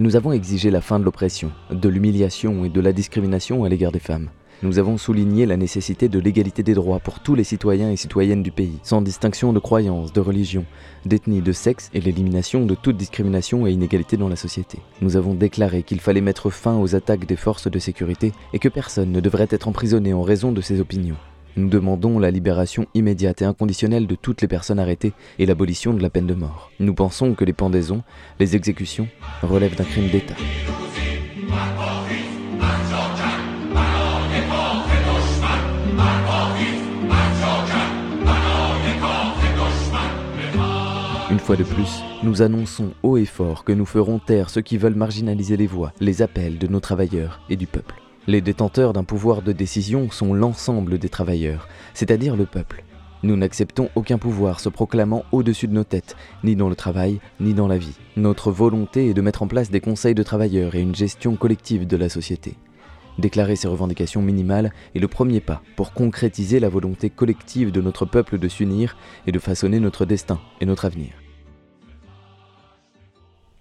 nous 0.00 0.16
avons 0.16 0.32
exigé 0.32 0.70
la 0.70 0.80
fin 0.80 0.98
de 0.98 1.04
l'oppression, 1.04 1.52
de 1.70 1.88
l'humiliation 1.90 2.64
et 2.64 2.70
de 2.70 2.80
la 2.80 2.94
discrimination 2.94 3.64
à 3.64 3.68
l'égard 3.68 3.92
des 3.92 3.98
femmes. 3.98 4.30
Nous 4.62 4.78
avons 4.78 4.96
souligné 4.96 5.44
la 5.44 5.58
nécessité 5.58 6.08
de 6.08 6.18
l'égalité 6.18 6.62
des 6.62 6.72
droits 6.72 7.00
pour 7.00 7.20
tous 7.20 7.34
les 7.34 7.44
citoyens 7.44 7.90
et 7.90 7.96
citoyennes 7.96 8.42
du 8.42 8.50
pays, 8.50 8.78
sans 8.82 9.02
distinction 9.02 9.52
de 9.52 9.58
croyance, 9.58 10.14
de 10.14 10.20
religion, 10.20 10.64
d'ethnie, 11.04 11.42
de 11.42 11.52
sexe 11.52 11.90
et 11.92 12.00
l'élimination 12.00 12.64
de 12.64 12.74
toute 12.74 12.96
discrimination 12.96 13.66
et 13.66 13.72
inégalité 13.72 14.16
dans 14.16 14.30
la 14.30 14.36
société. 14.36 14.78
Nous 15.02 15.18
avons 15.18 15.34
déclaré 15.34 15.82
qu'il 15.82 16.00
fallait 16.00 16.22
mettre 16.22 16.48
fin 16.48 16.78
aux 16.78 16.94
attaques 16.94 17.26
des 17.26 17.36
forces 17.36 17.70
de 17.70 17.78
sécurité 17.78 18.32
et 18.54 18.58
que 18.58 18.70
personne 18.70 19.12
ne 19.12 19.20
devrait 19.20 19.48
être 19.50 19.68
emprisonné 19.68 20.14
en 20.14 20.22
raison 20.22 20.50
de 20.50 20.62
ses 20.62 20.80
opinions. 20.80 21.16
Nous 21.56 21.68
demandons 21.68 22.18
la 22.18 22.30
libération 22.30 22.86
immédiate 22.94 23.42
et 23.42 23.44
inconditionnelle 23.44 24.06
de 24.06 24.14
toutes 24.14 24.42
les 24.42 24.48
personnes 24.48 24.78
arrêtées 24.78 25.12
et 25.38 25.46
l'abolition 25.46 25.92
de 25.92 26.02
la 26.02 26.10
peine 26.10 26.26
de 26.26 26.34
mort. 26.34 26.70
Nous 26.78 26.94
pensons 26.94 27.34
que 27.34 27.44
les 27.44 27.52
pendaisons, 27.52 28.02
les 28.38 28.56
exécutions, 28.56 29.08
relèvent 29.42 29.76
d'un 29.76 29.84
crime 29.84 30.08
d'État. 30.08 30.36
Une 41.30 41.38
fois 41.38 41.56
de 41.56 41.62
plus, 41.62 42.02
nous 42.22 42.42
annonçons 42.42 42.90
haut 43.02 43.16
et 43.16 43.24
fort 43.24 43.64
que 43.64 43.72
nous 43.72 43.86
ferons 43.86 44.18
taire 44.18 44.50
ceux 44.50 44.62
qui 44.62 44.78
veulent 44.78 44.94
marginaliser 44.94 45.56
les 45.56 45.66
voix, 45.66 45.92
les 46.00 46.22
appels 46.22 46.58
de 46.58 46.66
nos 46.66 46.80
travailleurs 46.80 47.40
et 47.48 47.56
du 47.56 47.66
peuple. 47.66 47.94
Les 48.30 48.40
détenteurs 48.40 48.92
d'un 48.92 49.02
pouvoir 49.02 49.42
de 49.42 49.50
décision 49.50 50.08
sont 50.08 50.32
l'ensemble 50.32 50.98
des 50.98 51.08
travailleurs, 51.08 51.66
c'est-à-dire 51.94 52.36
le 52.36 52.46
peuple. 52.46 52.84
Nous 53.24 53.34
n'acceptons 53.34 53.90
aucun 53.96 54.18
pouvoir 54.18 54.60
se 54.60 54.68
proclamant 54.68 55.24
au-dessus 55.32 55.66
de 55.66 55.72
nos 55.72 55.82
têtes, 55.82 56.14
ni 56.44 56.54
dans 56.54 56.68
le 56.68 56.76
travail, 56.76 57.18
ni 57.40 57.54
dans 57.54 57.66
la 57.66 57.76
vie. 57.76 57.98
Notre 58.16 58.52
volonté 58.52 59.08
est 59.08 59.14
de 59.14 59.20
mettre 59.20 59.42
en 59.42 59.48
place 59.48 59.72
des 59.72 59.80
conseils 59.80 60.14
de 60.14 60.22
travailleurs 60.22 60.76
et 60.76 60.80
une 60.80 60.94
gestion 60.94 61.34
collective 61.34 61.88
de 61.88 61.96
la 61.96 62.08
société. 62.08 62.54
Déclarer 63.18 63.56
ces 63.56 63.66
revendications 63.66 64.22
minimales 64.22 64.72
est 64.94 65.00
le 65.00 65.08
premier 65.08 65.40
pas 65.40 65.60
pour 65.74 65.92
concrétiser 65.92 66.60
la 66.60 66.68
volonté 66.68 67.10
collective 67.10 67.72
de 67.72 67.80
notre 67.80 68.06
peuple 68.06 68.38
de 68.38 68.46
s'unir 68.46 68.96
et 69.26 69.32
de 69.32 69.40
façonner 69.40 69.80
notre 69.80 70.04
destin 70.04 70.38
et 70.60 70.66
notre 70.66 70.84
avenir. 70.84 71.14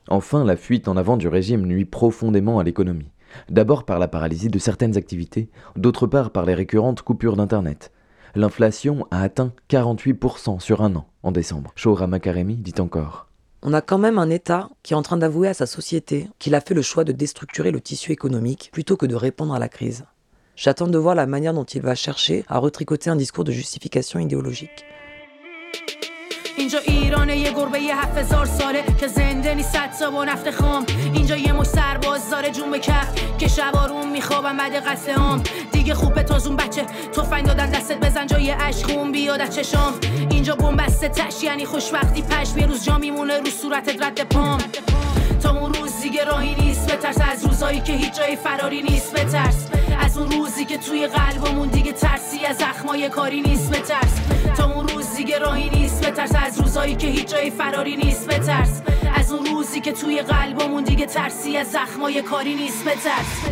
Enfin, 0.10 0.46
la 0.46 0.58
fuite 0.58 0.88
en 0.88 0.96
avant 0.96 1.18
du 1.18 1.28
régime 1.28 1.66
nuit 1.66 1.86
profondément 1.86 2.60
à 2.60 2.64
l'économie. 2.64 3.10
D'abord 3.50 3.84
par 3.84 4.00
la 4.00 4.08
paralysie 4.08 4.50
de 4.50 4.60
certaines 4.60 4.98
activités, 4.98 5.50
d'autre 5.76 6.08
part 6.08 6.32
par 6.32 6.46
les 6.46 6.54
récurrentes 6.54 7.02
coupures 7.02 7.36
d'Internet. 7.36 7.92
L'inflation 8.36 9.08
a 9.12 9.22
atteint 9.22 9.54
48% 9.70 10.60
sur 10.60 10.82
un 10.82 10.96
an 10.96 11.08
en 11.24 11.32
décembre. 11.32 11.72
Shoura 11.76 12.08
Makaremi 12.08 12.56
dit 12.56 12.80
encore. 12.80 13.28
On 13.62 13.74
a 13.74 13.82
quand 13.82 13.98
même 13.98 14.20
un 14.20 14.30
État 14.30 14.70
qui 14.84 14.94
est 14.94 14.98
en 14.98 15.02
train 15.02 15.18
d'avouer 15.18 15.50
à 15.50 15.54
sa 15.54 15.66
société 15.66 16.30
qu'il 16.40 16.56
a 16.56 16.62
fait 16.62 16.74
le 16.74 16.82
choix 16.82 17.04
de 17.04 17.12
déstructurer 17.12 17.72
le 17.72 17.82
tissu 17.82 18.12
économique 18.12 18.70
plutôt 18.72 18.96
que 18.96 19.06
de 19.06 19.16
répondre 19.16 19.54
à 19.54 19.60
la 19.60 19.68
crise. 19.68 20.06
J'attends 20.56 20.88
de 20.88 20.98
voir 20.98 21.16
la 21.16 21.26
manière 21.26 21.54
dont 21.54 21.64
il 21.64 21.82
va 21.82 21.96
chercher 21.96 22.46
à 22.48 22.60
retricoter 22.60 23.10
un 23.10 23.16
discours 23.16 23.44
de 23.44 23.52
justification 23.52 24.20
idéologique. 24.20 24.86
اینجا 26.60 26.80
ایرانه 26.80 27.38
یه 27.38 27.52
گربه 27.52 27.80
یه 27.80 28.02
هفت 28.02 28.18
هزار 28.18 28.46
ساله 28.46 28.84
که 29.00 29.08
زنده 29.08 29.54
نیست 29.54 30.00
تا 30.00 30.12
با 30.12 30.26
نفت 30.26 30.52
خام. 30.52 30.86
اینجا 31.14 31.36
یه 31.36 31.54
مش 31.54 31.68
سرباز 31.68 32.30
داره 32.30 32.50
جون 32.50 32.72
به 32.72 32.80
کف 32.80 33.38
که 33.38 33.48
شبارون 33.48 34.10
میخوابم 34.10 34.58
بعد 34.58 34.76
قصه 34.88 35.14
هم 35.14 35.44
دیگه 35.72 35.94
خوب 35.94 36.14
به 36.14 36.24
تازون 36.24 36.56
بچه 36.56 36.86
توفنگ 37.14 37.46
دادن 37.46 37.70
دستت 37.70 38.00
بزن 38.00 38.28
جای 38.28 38.50
عشقون 38.52 39.12
بیاد 39.12 39.42
از 39.42 39.56
چشام. 39.56 39.94
اینجا 40.30 40.56
بومبسته 40.56 41.10
تش 41.10 41.44
یعنی 41.44 41.66
خوشبختی 41.66 42.22
پش 42.22 42.48
یه 42.58 42.66
روز 42.66 42.86
جا 42.86 42.98
میمونه 42.98 43.38
رو 43.38 43.50
صورتت 43.50 44.04
رد 44.04 44.22
پام. 44.24 44.60
تا 45.44 45.60
اون 45.60 45.74
روز 45.74 46.02
دیگه 46.02 46.24
راهی 46.24 46.56
نیست 46.56 46.92
بترس. 46.92 47.18
از 47.32 47.46
روزایی 47.46 47.82
که 47.82 47.94
هیچ 47.94 48.14
جای 48.14 48.36
فراری 48.36 48.82
نیست 48.82 49.14
بترس. 49.14 49.68
از 50.09 50.19
اون 50.19 50.31
روزی 50.31 50.65
که 50.65 50.79
توی 50.79 51.07
قلبمون 51.07 51.69
دیگه 51.69 51.93
ترسی 51.93 52.47
از 52.47 52.57
زخمای 52.57 53.09
کاری 53.09 53.41
نیست 53.41 53.71
بترس 53.71 54.21
تا 54.57 54.75
اون 54.75 54.89
روز 54.89 55.17
دیگه 55.17 55.39
راهی 55.39 55.71
نیست 55.71 56.07
بترس 56.07 56.33
از 56.47 56.61
روزایی 56.61 56.95
که 56.95 57.07
هیچ 57.07 57.29
جای 57.29 57.51
فراری 57.51 57.97
نیست 57.97 58.29
بترس 58.29 58.83
از 59.17 59.33
اون 59.33 59.47
روزی 59.47 59.81
که 59.81 59.93
توی 59.93 60.23
قلبمون 60.23 60.85
دیگه 60.85 61.07
ترسی 61.07 61.57
از 61.57 61.67
زخمای 61.67 62.23
کاری 62.23 62.55
نیست 62.55 62.85
بترس 62.85 63.45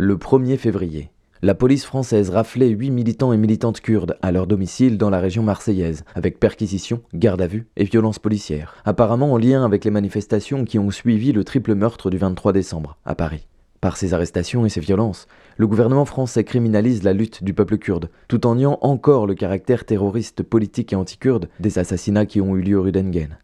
Le 0.00 0.16
1er 0.16 0.56
février, 0.56 1.10
la 1.40 1.54
police 1.54 1.84
française 1.84 2.30
raflait 2.30 2.68
8 2.68 2.90
militants 2.90 3.32
et 3.32 3.36
militantes 3.36 3.80
kurdes 3.80 4.16
à 4.22 4.32
leur 4.32 4.48
domicile 4.48 4.98
dans 4.98 5.10
la 5.10 5.20
région 5.20 5.44
marseillaise, 5.44 6.02
avec 6.16 6.40
perquisition, 6.40 7.00
garde 7.14 7.42
à 7.42 7.46
vue 7.46 7.68
et 7.76 7.84
violence 7.84 8.18
policière, 8.18 8.74
apparemment 8.84 9.32
en 9.32 9.38
lien 9.38 9.64
avec 9.64 9.84
les 9.84 9.92
manifestations 9.92 10.64
qui 10.64 10.80
ont 10.80 10.90
suivi 10.90 11.30
le 11.32 11.44
triple 11.44 11.74
meurtre 11.74 12.10
du 12.10 12.18
23 12.18 12.52
décembre 12.52 12.96
à 13.04 13.14
Paris. 13.14 13.46
Par 13.80 13.96
ces 13.96 14.14
arrestations 14.14 14.66
et 14.66 14.70
ces 14.70 14.80
violences, 14.80 15.28
le 15.59 15.67
gouvernement 15.67 16.05
français 16.05 16.45
criminalise 16.45 17.03
la 17.03 17.11
lutte 17.11 17.43
du 17.43 17.53
peuple 17.53 17.77
kurde, 17.77 18.09
tout 18.29 18.47
en 18.47 18.55
niant 18.55 18.79
encore 18.79 19.27
le 19.27 19.35
caractère 19.35 19.83
terroriste 19.83 20.41
politique 20.41 20.93
et 20.93 20.95
anti-kurde 20.95 21.49
des 21.59 21.79
assassinats 21.79 22.25
qui 22.25 22.39
ont 22.39 22.55
eu 22.55 22.61
lieu 22.61 22.79
rue 22.79 22.93
d'Engen. 22.93 23.37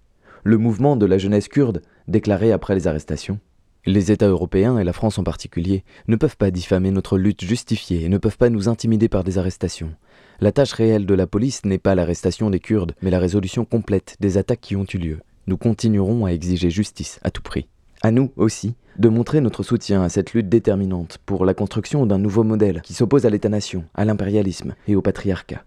Le 0.45 0.57
mouvement 0.57 0.95
de 0.95 1.05
la 1.05 1.17
jeunesse 1.17 1.49
kurde, 1.49 1.81
déclaré 2.07 2.53
après 2.53 2.73
les 2.73 2.87
arrestations, 2.87 3.39
les 3.85 4.13
États 4.13 4.29
européens, 4.29 4.77
et 4.77 4.85
la 4.85 4.93
France 4.93 5.19
en 5.19 5.25
particulier, 5.25 5.83
ne 6.07 6.15
peuvent 6.15 6.37
pas 6.37 6.51
diffamer 6.51 6.89
notre 6.89 7.17
lutte 7.17 7.43
justifiée 7.43 8.05
et 8.05 8.09
ne 8.09 8.17
peuvent 8.17 8.37
pas 8.37 8.49
nous 8.49 8.69
intimider 8.69 9.09
par 9.09 9.25
des 9.25 9.37
arrestations. 9.37 9.93
La 10.39 10.53
tâche 10.53 10.71
réelle 10.71 11.05
de 11.05 11.15
la 11.15 11.27
police 11.27 11.65
n'est 11.65 11.79
pas 11.79 11.95
l'arrestation 11.95 12.49
des 12.49 12.61
Kurdes, 12.61 12.95
mais 13.01 13.11
la 13.11 13.19
résolution 13.19 13.65
complète 13.65 14.15
des 14.21 14.37
attaques 14.37 14.61
qui 14.61 14.77
ont 14.77 14.87
eu 14.93 14.97
lieu. 14.99 15.19
Nous 15.47 15.57
continuerons 15.57 16.25
à 16.25 16.29
exiger 16.29 16.69
justice 16.69 17.19
à 17.23 17.29
tout 17.29 17.41
prix. 17.41 17.67
À 18.05 18.11
nous 18.11 18.29
aussi 18.35 18.75
de 18.99 19.09
montrer 19.09 19.41
notre 19.41 19.63
soutien 19.63 20.03
à 20.03 20.09
cette 20.09 20.33
lutte 20.33 20.47
déterminante 20.47 21.17
pour 21.25 21.43
la 21.43 21.55
construction 21.55 22.05
d'un 22.05 22.19
nouveau 22.19 22.43
modèle 22.43 22.81
qui 22.83 22.93
s'oppose 22.93 23.25
à 23.25 23.31
l'État-nation, 23.31 23.83
à 23.95 24.05
l'impérialisme 24.05 24.75
et 24.87 24.95
au 24.95 25.01
patriarcat 25.01 25.63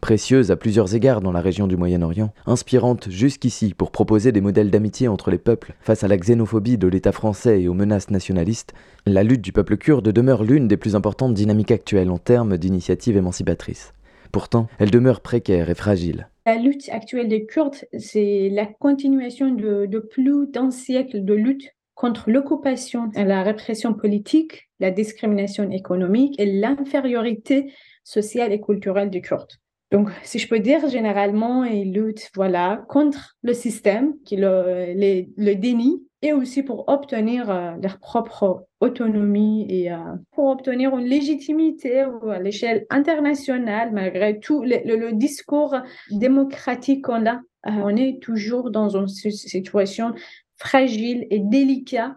précieuse 0.00 0.52
à 0.52 0.56
plusieurs 0.56 0.94
égards 0.94 1.20
dans 1.20 1.32
la 1.32 1.40
région 1.40 1.66
du 1.66 1.76
Moyen-Orient, 1.76 2.32
inspirante 2.46 3.10
jusqu'ici 3.10 3.74
pour 3.74 3.90
proposer 3.90 4.30
des 4.30 4.40
modèles 4.40 4.70
d'amitié 4.70 5.08
entre 5.08 5.32
les 5.32 5.38
peuples 5.38 5.74
face 5.80 6.04
à 6.04 6.08
la 6.08 6.16
xénophobie 6.16 6.78
de 6.78 6.86
l'État 6.86 7.10
français 7.10 7.60
et 7.60 7.66
aux 7.66 7.74
menaces 7.74 8.10
nationalistes, 8.10 8.72
la 9.04 9.24
lutte 9.24 9.42
du 9.42 9.50
peuple 9.50 9.76
kurde 9.76 10.10
demeure 10.10 10.44
l'une 10.44 10.68
des 10.68 10.76
plus 10.76 10.94
importantes 10.94 11.34
dynamiques 11.34 11.72
actuelles 11.72 12.10
en 12.12 12.18
termes 12.18 12.56
d'initiatives 12.56 13.16
émancipatrices. 13.16 13.94
Pourtant, 14.30 14.68
elle 14.78 14.92
demeure 14.92 15.22
précaire 15.22 15.70
et 15.70 15.74
fragile. 15.74 16.28
La 16.46 16.56
lutte 16.56 16.88
actuelle 16.88 17.28
des 17.28 17.46
Kurdes, 17.46 17.84
c'est 17.98 18.48
la 18.50 18.66
continuation 18.66 19.50
de, 19.50 19.86
de 19.86 19.98
plus 19.98 20.46
d'un 20.46 20.70
siècle 20.70 21.24
de 21.24 21.34
lutte 21.34 21.74
contre 22.00 22.30
l'occupation 22.30 23.10
la 23.14 23.42
répression 23.42 23.92
politique, 23.92 24.70
la 24.78 24.90
discrimination 24.90 25.70
économique 25.70 26.34
et 26.40 26.46
l'infériorité 26.46 27.74
sociale 28.04 28.54
et 28.54 28.60
culturelle 28.62 29.10
des 29.10 29.20
Kurdes. 29.20 29.52
Donc, 29.92 30.08
si 30.22 30.38
je 30.38 30.48
peux 30.48 30.60
dire, 30.60 30.88
généralement, 30.88 31.64
ils 31.64 31.92
luttent 31.92 32.30
voilà, 32.34 32.82
contre 32.88 33.36
le 33.42 33.52
système 33.52 34.14
qui 34.24 34.36
le, 34.36 34.94
les, 34.94 35.28
le 35.36 35.54
dénie 35.56 36.02
et 36.22 36.32
aussi 36.32 36.62
pour 36.62 36.88
obtenir 36.88 37.50
euh, 37.50 37.72
leur 37.82 37.98
propre 37.98 38.66
autonomie 38.80 39.66
et 39.68 39.92
euh, 39.92 39.98
pour 40.32 40.46
obtenir 40.46 40.96
une 40.96 41.06
légitimité 41.06 42.00
à 42.00 42.38
l'échelle 42.38 42.86
internationale, 42.88 43.90
malgré 43.92 44.38
tout 44.38 44.62
le, 44.64 45.12
discours 45.12 45.76
démocratique 46.10 47.04
qu'on 47.04 47.26
a. 47.26 47.40
Euh, 47.66 47.70
on 47.84 47.94
est 47.94 48.22
toujours 48.22 48.70
dans 48.70 48.96
une 48.96 49.08
situation 49.08 50.14
fragile 50.60 51.26
et 51.30 51.40
délicate 51.40 52.12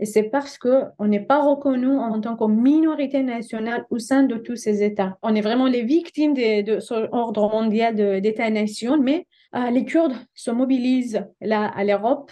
et 0.00 0.06
c'est 0.06 0.24
parce 0.24 0.58
qu'on 0.58 1.06
n'est 1.06 1.24
pas 1.24 1.42
reconnu 1.42 1.88
en 1.88 2.20
tant 2.20 2.36
que 2.36 2.44
minorité 2.44 3.22
nationale 3.22 3.84
au 3.90 3.98
sein 3.98 4.22
de 4.22 4.36
tous 4.36 4.56
ces 4.56 4.82
États. 4.82 5.18
On 5.22 5.34
est 5.34 5.40
vraiment 5.40 5.66
les 5.66 5.82
victimes 5.82 6.34
de, 6.34 6.62
de 6.62 6.80
ce 6.80 7.08
ordre 7.12 7.50
mondial 7.50 8.20
d'États-nations, 8.20 8.98
mais 8.98 9.26
euh, 9.56 9.70
les 9.70 9.84
Kurdes 9.84 10.14
se 10.34 10.50
mobilisent 10.50 11.26
là 11.40 11.66
à 11.66 11.82
l'Europe, 11.82 12.30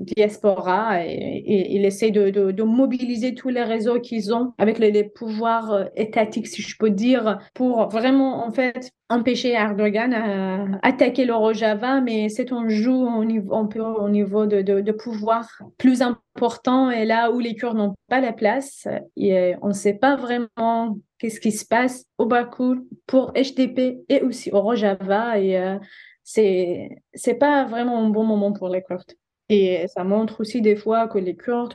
diaspora 0.00 1.04
et, 1.04 1.10
et, 1.10 1.74
il 1.74 1.84
essaie 1.84 2.10
de, 2.10 2.62
mobiliser 2.62 3.34
tous 3.34 3.48
les 3.48 3.62
réseaux 3.62 4.00
qu'ils 4.00 4.34
ont 4.34 4.52
avec 4.58 4.78
les, 4.78 5.04
pouvoirs 5.04 5.72
euh, 5.72 5.84
étatiques, 5.96 6.46
si 6.48 6.62
je 6.62 6.76
peux 6.78 6.90
dire, 6.90 7.38
pour 7.54 7.88
vraiment 7.88 8.44
en 8.46 8.52
fait 8.52 8.90
empêcher 9.08 9.52
Erdogan 9.52 10.12
à 10.12 10.66
attaquer 10.82 11.24
le 11.24 11.34
Rojava, 11.34 12.00
mais 12.00 12.28
c'est 12.28 12.52
un 12.52 12.68
jeu 12.68 12.92
au 12.92 13.24
niveau, 13.24 13.54
un 13.54 13.66
peu 13.66 13.80
au 13.80 14.08
niveau 14.08 14.46
de, 14.46 14.60
de, 14.60 14.92
pouvoir 14.92 15.48
plus 15.78 16.02
important. 16.02 16.90
Et 16.90 17.04
là 17.04 17.30
où 17.30 17.38
les 17.38 17.54
Kurdes 17.54 17.78
n'ont 17.78 17.94
pas 18.08 18.20
la 18.20 18.32
place 18.32 18.86
et 19.16 19.54
on 19.62 19.68
ne 19.68 19.72
sait 19.72 19.94
pas 19.94 20.16
vraiment 20.16 20.98
qu'est-ce 21.18 21.40
qui 21.40 21.52
se 21.52 21.66
passe 21.66 22.04
au 22.18 22.26
Bakou 22.26 22.88
pour 23.06 23.32
HDP 23.32 23.98
et 24.08 24.20
aussi 24.22 24.50
au 24.52 24.60
Rojava. 24.60 25.38
Et 25.38 25.58
euh, 25.58 25.78
c'est 26.24 27.34
pas 27.38 27.64
vraiment 27.64 27.98
un 27.98 28.10
bon 28.10 28.24
moment 28.24 28.52
pour 28.52 28.68
les 28.68 28.82
Kurdes. 28.82 29.14
Et 29.48 29.86
ça 29.88 30.04
montre 30.04 30.40
aussi 30.40 30.60
des 30.60 30.76
fois 30.76 31.08
que 31.08 31.18
les 31.18 31.34
Kurdes 31.34 31.74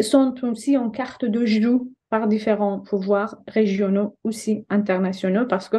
sont 0.00 0.34
aussi 0.44 0.78
en 0.78 0.90
carte 0.90 1.24
de 1.24 1.44
jeu 1.44 1.80
par 2.08 2.28
différents 2.28 2.80
pouvoirs 2.80 3.38
régionaux 3.48 4.18
aussi 4.22 4.66
internationaux 4.68 5.46
parce 5.46 5.70
que 5.70 5.78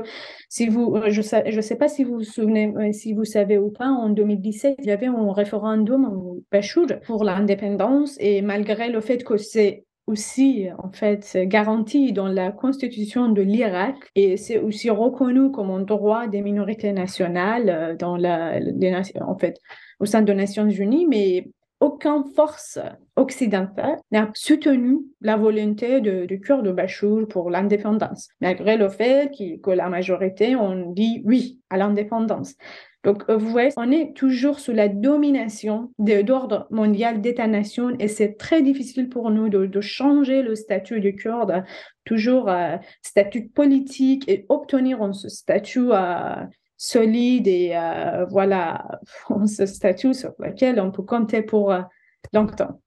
si 0.49 0.67
vous 0.67 0.97
je 1.07 1.21
sais 1.21 1.61
sais 1.61 1.75
pas 1.75 1.87
si 1.87 2.03
vous 2.03 2.15
vous 2.15 2.23
souvenez 2.23 2.91
si 2.91 3.13
vous 3.13 3.23
savez 3.23 3.59
ou 3.59 3.69
pas 3.69 3.87
en 3.87 4.09
2017 4.09 4.77
il 4.79 4.85
y 4.87 4.91
avait 4.91 5.05
un 5.05 5.31
référendum 5.31 6.05
au 6.05 6.43
Bachour 6.51 6.87
pour 7.05 7.23
l'indépendance 7.23 8.17
et 8.19 8.41
malgré 8.41 8.89
le 8.89 8.99
fait 8.99 9.23
que 9.23 9.37
c'est 9.37 9.85
aussi 10.07 10.67
en 10.77 10.91
fait 10.91 11.37
garanti 11.45 12.11
dans 12.11 12.27
la 12.27 12.51
constitution 12.51 13.29
de 13.29 13.41
l'Irak 13.41 13.95
et 14.15 14.35
c'est 14.37 14.59
aussi 14.59 14.89
reconnu 14.89 15.51
comme 15.51 15.71
un 15.71 15.79
droit 15.79 16.27
des 16.27 16.41
minorités 16.41 16.91
nationales 16.91 17.95
dans 17.97 18.17
la 18.17 18.59
en 19.21 19.37
fait 19.37 19.59
au 19.99 20.05
sein 20.05 20.21
des 20.21 20.33
Nations 20.33 20.69
Unies, 20.69 21.07
mais 21.07 21.47
aucune 21.79 22.23
force 22.35 22.79
occidentale 23.15 23.97
n'a 24.11 24.29
soutenu 24.33 24.99
la 25.21 25.35
volonté 25.35 25.99
du 26.01 26.39
Kurdes 26.39 26.65
de 26.65 26.71
Bachour 26.71 27.27
pour 27.27 27.49
l'indépendance, 27.49 28.29
malgré 28.39 28.77
le 28.77 28.89
fait 28.89 29.31
que 29.61 29.71
la 29.71 29.89
majorité 29.89 30.55
ont 30.55 30.91
dit 30.91 31.21
oui 31.25 31.59
à 31.69 31.77
l'indépendance. 31.77 32.55
Donc, 33.03 33.29
vous 33.29 33.49
voyez, 33.49 33.71
on 33.75 33.91
est 33.91 34.15
toujours 34.15 34.59
sous 34.59 34.71
la 34.71 34.87
domination 34.87 35.91
d'ordre 35.99 36.67
mondial 36.71 37.19
d'État-nation 37.19 37.95
et 37.99 38.07
c'est 38.07 38.37
très 38.37 38.61
difficile 38.61 39.09
pour 39.09 39.29
nous 39.29 39.49
de, 39.49 39.81
changer 39.81 40.41
le 40.41 40.55
statut 40.55 41.01
du 41.01 41.15
Kurde, 41.15 41.63
toujours 42.05 42.49
euh, 42.49 42.77
statut 43.01 43.49
politique 43.49 44.23
et 44.29 44.45
obtenir 44.47 45.13
ce 45.13 45.27
statut 45.27 45.91
euh, 45.91 46.35
solide 46.77 47.47
et 47.47 47.71
euh, 47.75 48.25
voilà, 48.29 48.99
ce 49.45 49.65
statut 49.65 50.13
sur 50.13 50.31
lequel 50.39 50.79
on 50.79 50.91
peut 50.91 51.03
compter 51.03 51.41
pour 51.41 51.75
longtemps. 52.31 52.79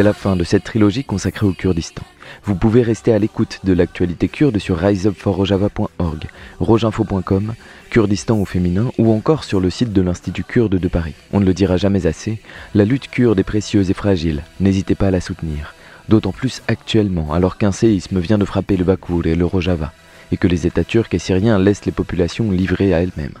C'est 0.00 0.04
la 0.04 0.14
fin 0.14 0.34
de 0.34 0.44
cette 0.44 0.64
trilogie 0.64 1.04
consacrée 1.04 1.44
au 1.44 1.52
Kurdistan. 1.52 2.00
Vous 2.44 2.54
pouvez 2.54 2.80
rester 2.80 3.12
à 3.12 3.18
l'écoute 3.18 3.60
de 3.64 3.74
l'actualité 3.74 4.28
kurde 4.28 4.56
sur 4.56 4.78
riseupforrojava.org, 4.78 6.26
roginfo.com, 6.58 7.52
Kurdistan 7.90 8.38
au 8.38 8.46
féminin 8.46 8.92
ou 8.96 9.12
encore 9.12 9.44
sur 9.44 9.60
le 9.60 9.68
site 9.68 9.92
de 9.92 10.00
l'Institut 10.00 10.42
kurde 10.42 10.76
de 10.76 10.88
Paris. 10.88 11.12
On 11.34 11.40
ne 11.40 11.44
le 11.44 11.52
dira 11.52 11.76
jamais 11.76 12.06
assez, 12.06 12.40
la 12.74 12.86
lutte 12.86 13.10
kurde 13.10 13.40
est 13.40 13.44
précieuse 13.44 13.90
et 13.90 13.94
fragile, 13.94 14.42
n'hésitez 14.58 14.94
pas 14.94 15.08
à 15.08 15.10
la 15.10 15.20
soutenir. 15.20 15.74
D'autant 16.08 16.32
plus 16.32 16.62
actuellement, 16.66 17.34
alors 17.34 17.58
qu'un 17.58 17.70
séisme 17.70 18.20
vient 18.20 18.38
de 18.38 18.46
frapper 18.46 18.78
le 18.78 18.84
Bakour 18.84 19.26
et 19.26 19.34
le 19.34 19.44
Rojava, 19.44 19.92
et 20.32 20.38
que 20.38 20.48
les 20.48 20.66
États 20.66 20.82
turcs 20.82 21.12
et 21.12 21.18
syriens 21.18 21.58
laissent 21.58 21.84
les 21.84 21.92
populations 21.92 22.50
livrées 22.50 22.94
à 22.94 23.02
elles-mêmes. 23.02 23.36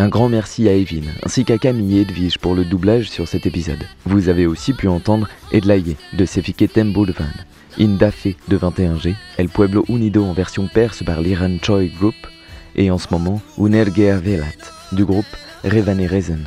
Un 0.00 0.08
grand 0.08 0.28
merci 0.28 0.68
à 0.68 0.74
Evin, 0.74 1.02
ainsi 1.24 1.44
qu'à 1.44 1.58
Camille 1.58 1.98
et 1.98 2.02
Edwige 2.02 2.38
pour 2.38 2.54
le 2.54 2.64
doublage 2.64 3.10
sur 3.10 3.26
cet 3.26 3.46
épisode. 3.46 3.82
Vous 4.04 4.28
avez 4.28 4.46
aussi 4.46 4.72
pu 4.72 4.86
entendre 4.86 5.28
Edlaye 5.50 5.96
de 6.12 6.24
Sefike 6.24 6.72
Tembo 6.72 7.04
Indafe 7.80 8.28
de 8.46 8.56
21G, 8.56 9.16
El 9.38 9.48
Pueblo 9.48 9.84
Unido 9.88 10.24
en 10.24 10.32
version 10.32 10.68
perse 10.72 11.02
par 11.02 11.20
l'Iran 11.20 11.56
Choi 11.60 11.86
Group, 11.98 12.14
et 12.76 12.92
en 12.92 12.98
ce 12.98 13.08
moment 13.10 13.42
Unergea 13.58 14.20
Velat 14.20 14.46
du 14.92 15.04
groupe 15.04 15.26
Revane 15.64 16.06
Rezen. 16.06 16.44